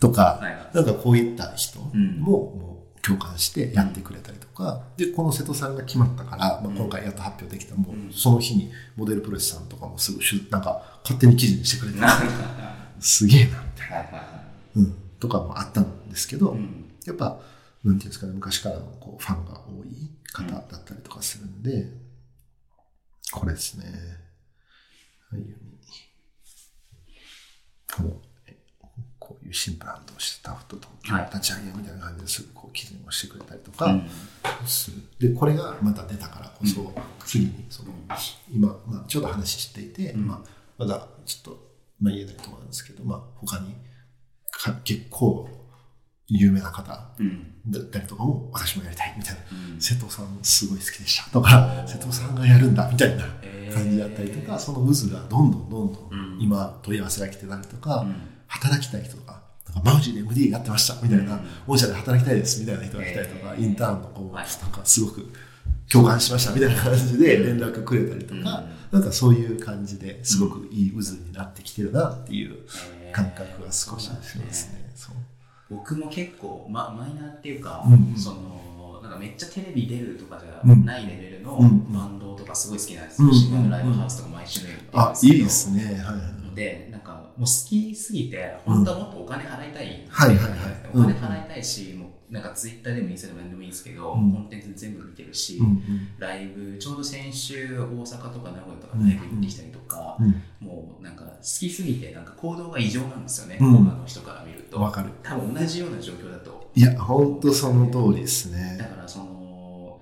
[0.00, 11.98] とか、はいはいなんかこういった人もんもう共感してやってくれたりとか、で、この瀬戸さんが決まったから、まあ、今回やっと発表できた、もうその日にモデルプロレスさんとかもすぐしゅ、なんか勝手に記事にしてくれて、
[13.00, 14.22] すげえな、みたいな。
[14.76, 14.94] うん。
[15.18, 16.56] とかもあったんですけど、
[17.06, 17.38] やっぱ、
[17.84, 21.86] なんていうんですかね、昔からのこうファンが多い方だったりとかするんで、
[23.32, 23.84] これですね。
[25.30, 25.42] はい、
[27.94, 28.56] この、え
[29.18, 34.10] こういう新ブランドをスタッフとはい立ち上げみたいな感じですぐこう記事にもしてくれたりとかうん
[34.66, 35.02] する。
[35.18, 36.92] で、これがまた出たからこそ、
[37.24, 37.92] 次に、その、
[38.50, 40.40] 今、まあ、ちょうど話していて、んまあ、
[40.78, 41.68] まだちょっと、
[42.00, 43.74] まあ、言えないと思うんですけど、まあ、他に
[44.50, 45.48] か結構
[46.28, 47.10] 有名な方。
[47.18, 47.54] うん。
[47.66, 49.40] だったりとかも私もやりたいみたいな、
[49.74, 49.80] うん。
[49.80, 53.24] 瀬戸さんすごい好きでしたとか瀬戸さんがやるんだみたいな
[53.74, 56.38] 感じだったりとか、その渦がどんどんどんどうん。
[56.38, 58.14] ん今問い合わせが来てたりとか、うん。
[58.46, 61.76] 働きたい人とかなんかマウジで MD やってましたみたいな、うん。
[61.76, 63.64] で働きたいですみたいな人が来たりとか、へー。
[63.64, 64.46] インターンの子もはい。
[64.62, 65.32] なんかすごく
[65.90, 72.58] 共感しましたみたいな感じで連絡くれたりとか、なんかそういう感じですごくいい渦になってきてるなっていう
[73.12, 74.77] 感覚が少ししますね。
[75.70, 78.58] 僕も結構、ま、マイナーっていうか、うんうんその
[79.02, 83.28] なんかめっちゃテレビ出るとかじゃうんないレベルのバンドとかすごい好きなんですよ。
[83.28, 85.84] うんうん渋谷のライブハウスとか毎週のようにあいいですね。
[85.84, 86.12] はいは
[86.52, 86.54] い。
[86.54, 90.04] で、なんかもう好きすぎて、本当はもっとお金払いたい。
[90.08, 90.56] はいはいはい
[90.92, 104.80] お金払いたいし、もうなんかツイッターでもインスタでも何でもいいんですけど、うんコンテンツ全部見てるし、うんうんライブ、ちょうど先週大阪とか名古屋とかライブ行ってきたりとか、うんもうなんか好きすぎて、なんか行動が異常なんですよね、うん他の人から見ると。
[104.80, 105.10] わかる。
[105.22, 106.70] 多分同じような状況だと。
[106.74, 108.78] いや、ほんとその通りですだね。
[108.78, 110.00] からその、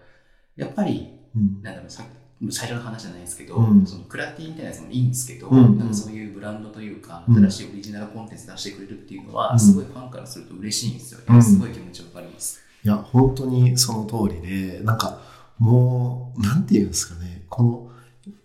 [0.56, 1.62] やっぱり、うん。
[1.62, 2.04] なんだろうさ
[2.50, 3.86] 最初の話じゃないですけど、うん。
[3.86, 5.78] そのクラティみたいなやつもいいんですけど、うん。
[5.78, 7.36] なんかそういうブランドというか、うん。
[7.36, 9.58] 新しいオリジナルコンテンツ出してくれるっていうのは、うん。
[9.58, 11.24] すごいファンからすると嬉しいんですよね。
[11.30, 11.42] うん。
[11.42, 12.60] すごい気持ちわかります。
[12.84, 15.20] いや、本当にその通りで、なんか、
[15.58, 17.90] もう、なんていうんですかね、この、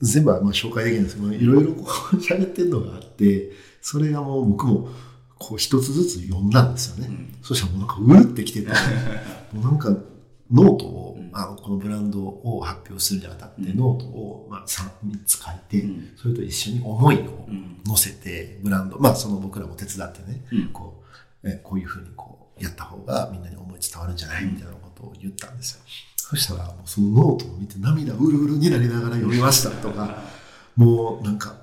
[0.01, 1.81] 全部はまあ紹介できないんですけど、いろいろこ
[2.13, 4.87] う喋ってるのがあって、それがもう僕も、
[5.37, 7.07] こう一つずつ読んだんですよね。
[7.09, 7.35] うん。
[7.41, 8.67] そしたらもうなんかうるってきてて、
[9.53, 9.89] もうなんか
[10.51, 16.09] ノートを、うんあのこのブランドを発表するにあたって、うんノートを、まあ、3, 3つ書いて、うん。
[16.17, 17.81] それと一緒に思いをうん。
[17.85, 20.67] 載せて、ブランド、まあその僕らも手伝ってね、うん。
[20.69, 21.03] こ
[21.43, 25.81] うえこういうふうにこうやった方がみんなに思い伝わるんじゃないみたいなことを言ったんですよ。
[26.17, 30.21] そしたらもうそのノートを見て涙うるうるになりながら読みましたとか、
[30.77, 31.55] もうなんか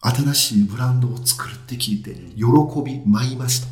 [0.00, 2.44] 新しいブランドを作るって聞いて喜
[2.84, 3.66] び舞いました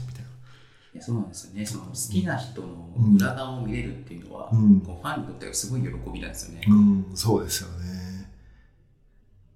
[0.92, 1.64] いやそうなんですよね。
[1.64, 4.80] その好きな人の裏側を見れるっていうのは、うん。
[4.80, 6.64] こうファンにとってはすごい喜びなんですよね。
[6.66, 8.28] うん、そうですよね。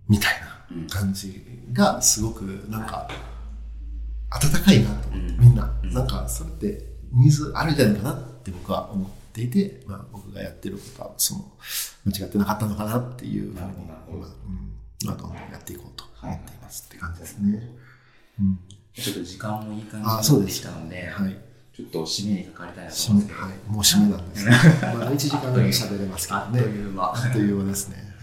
[0.09, 0.35] みたい
[0.71, 0.87] うん。
[0.87, 3.09] な感じがすごくなんか
[4.31, 5.41] 温かいなと思って、うん。
[5.41, 5.93] みんな、うん。
[5.93, 11.53] なんかそれってニーズあるんじゃないかなって僕は思っていて、まあ、僕がやってることはその
[12.05, 13.67] 間違ってなかったのかなっていうふうに今、
[14.09, 14.73] うん。
[15.05, 17.77] まあ、どんどんやっていこうと思っていますって感じですね。
[18.39, 18.59] うん
[18.95, 21.37] ちょっと時間もいい感じになってきたので、はい
[21.75, 24.51] ちょっと締めにかかりたいなと思うんですけど、はい、もう締めなんですね。
[24.95, 26.61] まあ1時間ぐらい喋れますけどあっね。
[26.63, 27.05] という間。
[27.05, 28.15] あっという間ですね。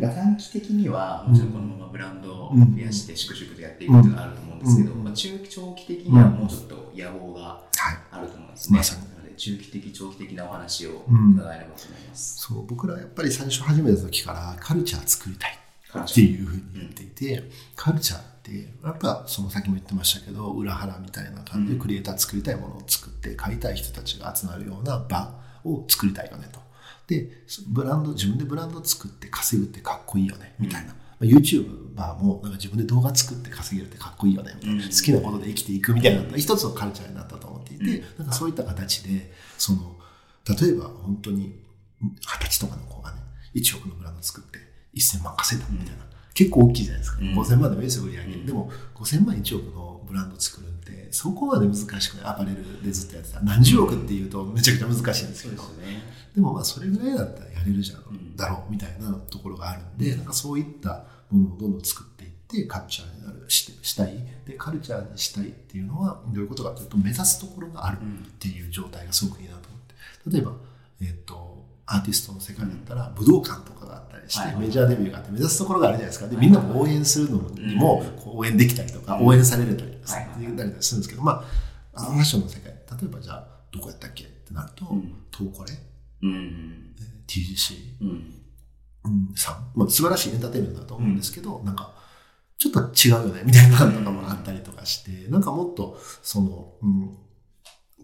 [0.00, 7.60] 短期的には、もちろんこのままブランドを増やして、粛々とやっていくっていうのがあると思うんですけど、うんまあ、中長期的にはもうちょっと野望がは
[7.92, 7.98] い。
[8.12, 8.78] あると思うんですね。
[8.78, 12.38] まさになので、中期的、長期的なお話をうん伺えればと思います。
[12.38, 15.58] そう僕らやっぱり最初始めた時からカルチャー作りたい
[16.02, 26.60] っていうふうに言っていて、カルチャーってやっぱその先も言ってましたけど裏腹みたいな感じでクリエイター作りたいものを作って買いたい人たちが集まるような場を作りたいよねと。
[27.06, 27.28] で
[27.68, 30.88] ブランド自分でブランド作って稼ぐってかっこいいよねみたいな。
[30.88, 34.90] まあ YouTuber もなんか自分で動画作って稼げるってかっこいいよねみたいな、うん。
[34.90, 38.18] 好きなことで生きていくみたいな一つのカルチャーになったと思っていて、うん。
[38.18, 39.96] なんかそういった形でその
[40.48, 41.62] 例えば本当に
[42.00, 43.18] 二十歳とかの子がね
[43.54, 44.58] 1億のブランド作って
[44.96, 46.04] 1000万稼いだみたいな、
[46.40, 47.26] 結構大きいじゃないですか、うん。
[47.38, 48.46] 5000万でもいいですよ売り上げ、うん。
[48.46, 52.24] でも5000万1億のブランド作るってそこまで難しくない。
[52.24, 53.40] アパレルでずっとやってた。
[53.42, 56.02] 何十億っていうとめちゃくちゃ難しいんですけど、そうですね。
[56.34, 58.36] でもまあそれぐらいだったらやれるじゃん、ん。
[58.36, 64.14] だろうみたいなところがあるんで、なんかそういったものをどんどん作っていってカルチャーになるししたい。
[64.46, 68.00] でカルチャーにしたいっていうのはどういうことかというと目指すところがあるっ
[68.38, 69.80] ていう状態がすごくいいなと思っ
[70.30, 70.38] て。
[70.38, 70.52] 例えば、
[71.02, 71.59] えっと
[71.92, 74.56] アーティストの世界だったら武道館とかがあったりして、はい。
[74.56, 76.28] メジャーデビューがあって目指すところがあるじゃないですか。
[76.28, 79.90] でみんなも応援するのにも応援できたりとか、応援されるたり
[80.80, 81.44] するんですけどま
[81.94, 85.14] あファッションの世界例えばじゃあどこやったっけってなると、ん。
[85.36, 85.72] 東コレ？
[86.22, 86.94] うん。
[87.26, 88.34] TGC うん。
[89.02, 91.94] うん、さん、まあ、素晴らしいエンターテインメントだと思うんですけど、なんか、
[92.58, 97.16] ちょっと違うよね、みたいなのとかもあったりとかして、なんかもっと、その、うん、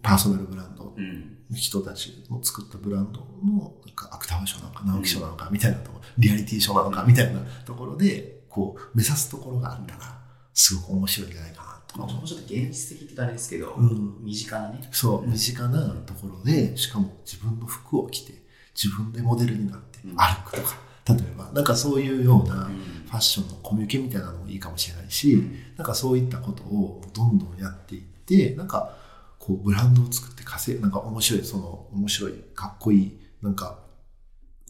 [0.02, 1.35] パーソナルブランドうん。
[1.50, 10.20] の人たちの作ったブランドの、なんか、芥川賞なのか、直木賞なのか、みたいなところ、リアリティ賞なのか、みたいなところで、こう、目指すところがあったら、
[10.54, 14.24] すごく面白いんじゃないかな、とかもうちょっと現実的ってあれですけど、うん。
[14.24, 14.88] 身近なね。
[14.90, 18.34] そう、身近なところで、しかも自分の服を着て、
[18.74, 20.16] 自分でモデルになってうん。
[20.16, 20.76] 歩くとか、
[21.08, 22.96] 例えば、なんかそういうようなうん。
[23.06, 25.40] ファッションのコミュニケみたいなのもいいかもしれないし、
[25.76, 28.96] なんかそういったことをどんどんやっていって、なんか
[29.38, 33.78] こうブランドを作って稼い、なんか面白い、その面白い、かっこいい、なんか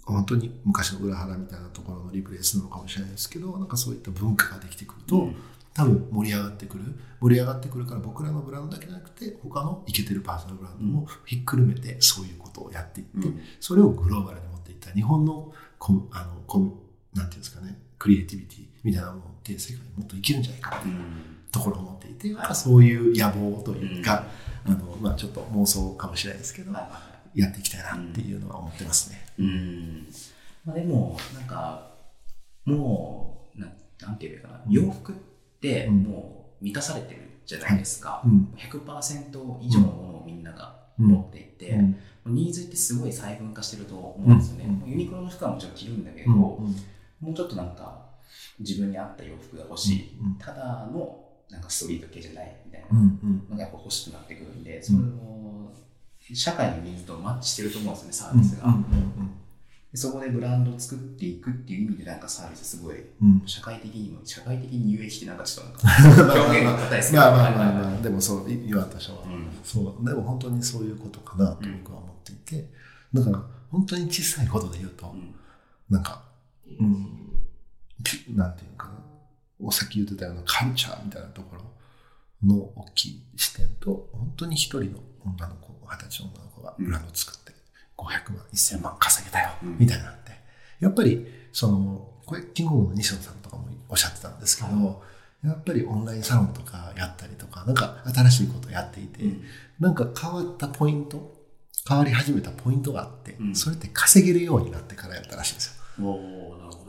[0.07, 5.37] 本当に昔の裏腹みたいなところのリプレイスなのかもしれないですけど、なんかそういった文化ができてくると、うん。
[5.75, 6.85] 多分盛り上がってくる。
[7.21, 13.41] 盛り上がってくるから僕らのブランドだけじゃなくて他のイケてるパーソナルブランドもひっくるめてそういうことをやっていって、うん。
[13.61, 14.91] それをグローバルに持っていった。
[14.93, 16.73] 日本のコムあのコム
[17.15, 20.93] なんていうんですかねクリエイティビティみたいなものって世界にもっと生きるんじゃないかってう。
[20.93, 24.27] いうんところを持っていて、なんかそういう野望というか、
[24.65, 26.73] あのまあ、ちょっと妄想かもしれないですけど、
[27.35, 29.27] やっていきたいなっていうのは思ってますね。
[29.39, 30.07] うん。
[30.65, 31.91] まあでも、なんか、
[32.65, 35.15] もう、なんなんていいかな、洋服っ
[35.61, 36.03] てうん。
[36.03, 38.23] もう満たされてるじゃないですか。
[38.25, 38.53] うん。
[38.57, 42.35] 100%以上のものをみんなが持っていて、うん。
[42.35, 44.65] ニーズってすごい細分化してると思うんですよね。
[44.85, 44.91] うん。
[44.91, 46.39] ユニクロの服はもちろん着るんだけど、うん。
[47.21, 48.07] もうちょっとなんか
[48.59, 50.19] 自分に合った洋服が欲しい。
[50.21, 50.35] うん。
[50.39, 52.87] ただのなんかストリート系じゃないみたいな。
[52.91, 53.47] うんうん。
[53.51, 55.73] のがやっぱ欲しくなってくるんで、それの
[56.35, 58.69] 社会のニーズとマッチしてると思うんですよね、サービスが。
[58.69, 58.85] うん
[59.93, 63.41] でそこでブランドを作っていくっていう意味でなんかサービスすごいうん。
[63.41, 69.49] うん社会的にも社会的に有益ってなんかちょっとなんか 表現が硬いですけどまあまあまあまあ、でもそう、い言われた人は、うん。
[69.63, 72.69] そう、でも本当にそういうことかなと僕は思っていて、
[73.15, 75.35] だから本当に小さいことで言うと、うん。
[75.89, 76.25] なんか、
[76.79, 77.17] うん、
[78.03, 78.76] きなんていう
[79.61, 81.63] おさっき言ってたようなカルチャーみたいなところ
[82.47, 87.53] の大きい視点と、本当に一人の女の子、二十歳の女の子がブランドを作って、
[87.97, 89.77] 500万、1000万稼げたよ、うん。
[89.79, 90.33] みたいなのって、
[90.81, 95.03] やっぱり、その、これ、キングオブの西野さんとかもおっしゃってたんですけど、
[95.45, 99.45] やっぱりオンラインサロンとかやったりとか、なんか新しいことやっていて、うん。
[99.81, 101.35] なんか変わったポイント、
[101.89, 103.55] 変わり始めたポイントがあって、うん。
[103.55, 105.76] それって稼げるようになってからやったらしいんですよ。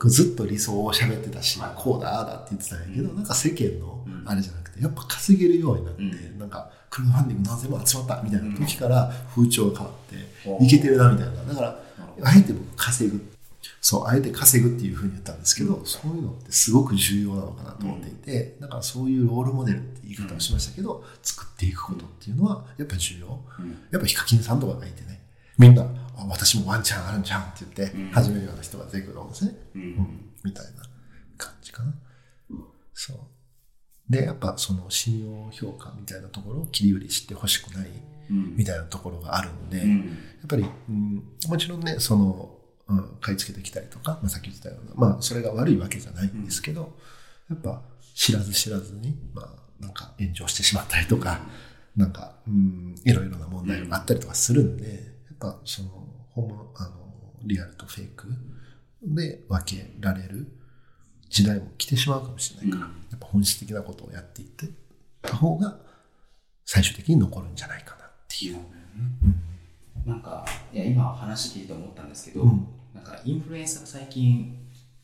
[0.06, 1.70] ずっと理想を喋ってたし、はい。
[1.76, 3.16] こうだ、ああだって言ってたんやけど、うん。
[3.16, 4.22] なんか世間のうん。
[4.26, 6.38] あれじゃなくて、やっぱ稼げるようになって、うん。
[6.38, 11.44] なんかクラウドファンディング何千万集まったみたいな時から風潮が変わって、うんいけてるなみたいな。
[11.44, 11.82] だから、
[12.22, 13.20] あえて僕稼ぐ。
[13.80, 23.40] そう、あえて稼ぐっていうふうに言ったんですけど、そういうのってすごく重要なのかなと思っていて、だからそういうロールモデルって言い方をしましたけど、作っていくことっていうのはやっぱ重要。
[23.58, 23.70] うん。
[23.90, 25.20] やっぱヒカキンさんとかがいてね、
[25.58, 25.86] みんな、あ
[26.26, 29.54] 私もワンチャンあるんじゃんって言ってうん始めるような人が出てくるんですね。
[29.74, 30.82] うんうんみたいな
[31.36, 31.92] 感じかな。
[32.94, 33.18] そう。
[34.08, 37.88] で、やっぱその信用評価みたいなところを切り売りしてほしくない
[38.30, 42.54] うんみたいなところがあるんで、やうんっぱり、うん、もちろんね、その、
[42.88, 46.96] うん、買い付けてきたりとか、まあ、さっき言ってたような、まあ、それが悪いわけじゃないんですけど、
[47.50, 47.82] やっぱ
[48.14, 49.48] 知らず知らずに、まあ、
[49.78, 51.40] なんか炎上してしまったりとか、
[51.96, 55.07] なんか、うん、いろいろな問題があったりとかするんで、
[55.38, 55.88] ぱその、
[56.30, 56.90] 本物、あの、
[57.44, 58.26] リアルとフェイク
[59.02, 60.46] で分けられる
[61.28, 62.92] 時代も来てしまうかもしれないから、うん。
[63.10, 64.66] やっぱ本質的なことをやっていって
[65.22, 65.78] た方が、
[66.64, 68.58] 最終的に残るんじゃないかなっていう。
[70.04, 72.66] なんかいや今話聞いて思ったんですけど、うん。
[72.94, 74.56] なんかインフルエンサーが最近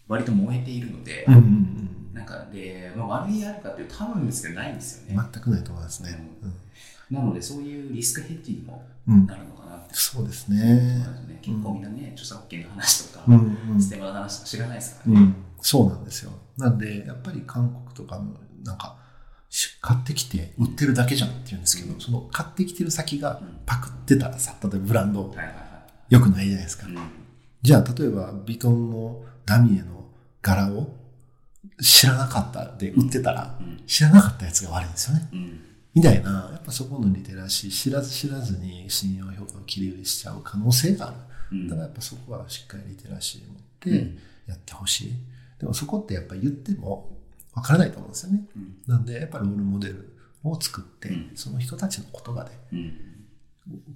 [0.08, 6.16] 割と燃えているので、うんうんなんかで、まあ、悪いあるかっていうと多分ですけどないんですよね、全くないと思いますね。
[7.10, 9.14] なのでそういうリスクヘッジにもうん。
[9.14, 11.06] うんなるのかそうですね。
[11.42, 11.82] 結構みん。
[11.82, 13.24] なね、著作権の話とか、
[13.78, 16.32] ステマの話とか知らないですからね、うん、そうなんですよ。
[16.56, 18.32] なんで、やっぱり韓国とかの、
[18.64, 18.96] なんか、
[19.50, 22.00] し買ってきて売ってるだけじゃんって言うんですけど、うん。
[22.00, 23.60] その買ってきてる先がうん。
[23.64, 25.28] パクってたらさ、例えばブランド。
[25.28, 25.52] はいはいは
[26.10, 26.86] 良くないじゃないですか。
[27.62, 30.06] じゃあ、例えばビトンのダミエの
[30.42, 30.88] 柄を
[31.80, 33.82] 知らなかったで売ってたら、うん。
[33.86, 35.28] 知らなかったやつが悪いんですよね。
[35.96, 41.16] うんみたいな、やっぱそこのリテラシー、知らず知らずに信用評価を切り売りしちゃう可能性がある。
[41.52, 41.68] うん。
[41.68, 44.18] だからやっぱそこはしっかりリテラシーを持うってん。
[44.48, 45.12] やってほしい。
[45.60, 47.16] でもそこってやっぱ言っても
[47.54, 48.44] わからないと思うんですよね。
[48.56, 48.74] うん。
[48.88, 51.30] なんでやっぱりロールモデルを作って、うん。
[51.36, 52.50] その人たちの言葉で。
[52.72, 52.92] うん。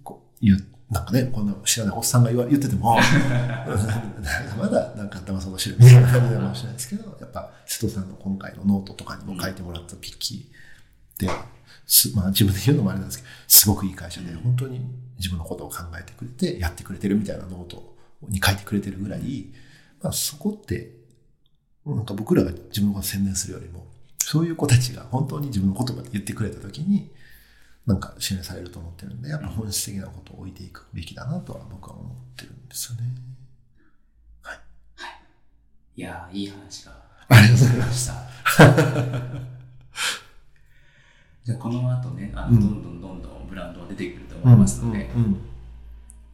[0.04, 2.96] こう言う、なんかね、こんな知らないおっさんが言わ言ってても、
[4.56, 11.30] まだなんか騙そうとしてるみたいな感じかもしれないですけど、やっぱ瀬戸さんの今回のノートとかにも書いてもらったピッキーで、
[11.88, 14.80] すまあ自分で言うのもあれなんですけど、すごくいい会社で、本当に
[15.16, 17.96] 自分のことを考えてくれて、やってくれてるみたいなノート
[18.28, 19.46] に書いてくれてるぐらい、
[20.02, 20.92] まあそこって、
[21.84, 23.86] なんか僕らが自分を宣伝するよりも、
[24.18, 27.10] そういう子たちが本当に自分の言葉で言ってくれたときに、
[27.86, 33.04] なんか支援されると思ってるんで、やっぱ本質的なことを置いていくべきだなとは僕は思ってるんですよね。
[35.98, 36.92] いやーいい話が
[37.28, 38.14] ありがとうございました。
[41.48, 42.60] じゃあこの後ね、あのうん。
[42.60, 45.08] どんどんどんどんブランドが出てくると思いますので、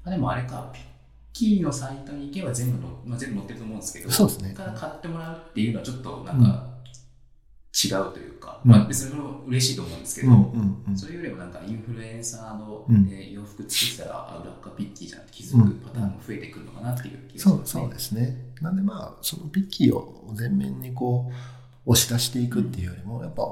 [0.05, 4.53] あでもあれか、 picki のサイトに行けば全部の、まあ、全部載ってると思うんですけど、そうですね。
[4.55, 6.67] から買ってもらうっていうのはちょっとなんか
[7.85, 8.71] 違うというか、うん。
[8.73, 10.53] まあ別にそれも嬉しいと思うんですけど、
[10.97, 13.09] それよりもなんかインフルエンサーの、うん。
[13.09, 17.83] えー洋服作ったら、あ、裏側 picki じゃんって気づくパターンも増えてくるのかなっていう気がしますね。
[17.83, 18.37] そうですね。
[18.61, 23.43] なんでまあ、その picki を前面にこう、押し出していくっていうよりも、やっぱ、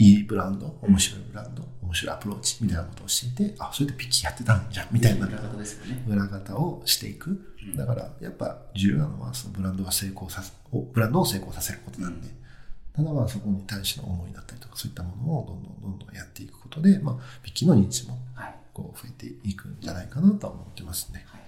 [0.00, 6.02] いいブランド、面白いブランド、面白いアプローチみたいなことをしていて、あ、それで picki やってたんじゃん、みたいな裏方ですよね。
[6.08, 7.76] 裏方をしていくうん。
[7.76, 12.28] だから、やっぱ重要なのは、そのブランドが成功させ、おブランドを成功させることなんで、
[12.94, 18.54] ただまあそこに対しての思いだったりとか、そういったものをどんどんどんどんやっていくことで、まあ、ピッキーの認知もはい。
[18.72, 21.26] こう増えていくんじゃないかなとは思ってますね。
[21.28, 21.40] はい。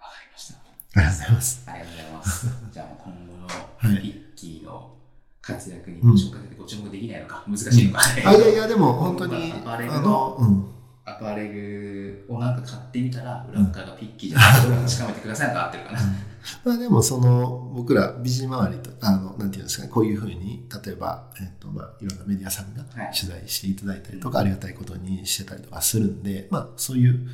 [0.00, 0.58] わかりました。
[0.58, 1.64] ありがとうございます。
[1.66, 2.46] ありがとうございます。
[2.72, 4.99] じゃあ今後のはいピッキーの
[5.42, 8.00] 活躍にご注目ご注目できないのか、難しいのか。
[8.26, 10.66] あ、いやいや、 でも本当に、アパレルあのの、うん。
[11.04, 16.00] アパレルをなんか買ってみたら、裏側がピッキーじゃないうか確かめてくださいのが合ってるかな。
[16.64, 27.28] まあでもその僕ら美人周りとあのなんていうんですかねこういうふうに例えば、えっとまあ、いろんなメディアさんがはい取材していただいたりとか、ありがたいことにしてたりとかするんでまあそういう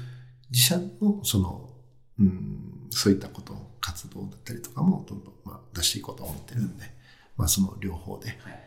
[0.50, 1.70] 自社のその
[2.18, 6.84] うんそういったこと活動だったりとかもどんどん、まあ、出していこうと思ってるんで、
[7.36, 8.62] まあその両方ではい。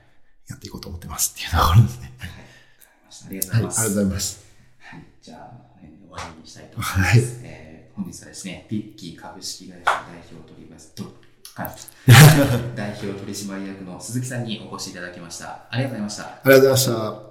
[0.47, 2.11] やっていこうと思ってますっていうところですね。
[2.17, 2.29] はい。
[2.29, 3.83] ありがとうごはい、ありがざいます。
[3.83, 4.45] とうございます。
[4.79, 5.51] はい、じゃあ、
[5.83, 6.99] えー終わりにしたいと思います。
[6.99, 9.95] はいえー本日はですね、ピッキー株式会社代
[10.31, 11.03] 表取締と、
[11.61, 11.75] はい、
[12.75, 15.67] 代表取締役の鈴木さんにお越しいただきました。
[15.69, 16.23] ありがとうございました。
[16.23, 16.85] ありがとうございまし
[17.23, 17.28] た。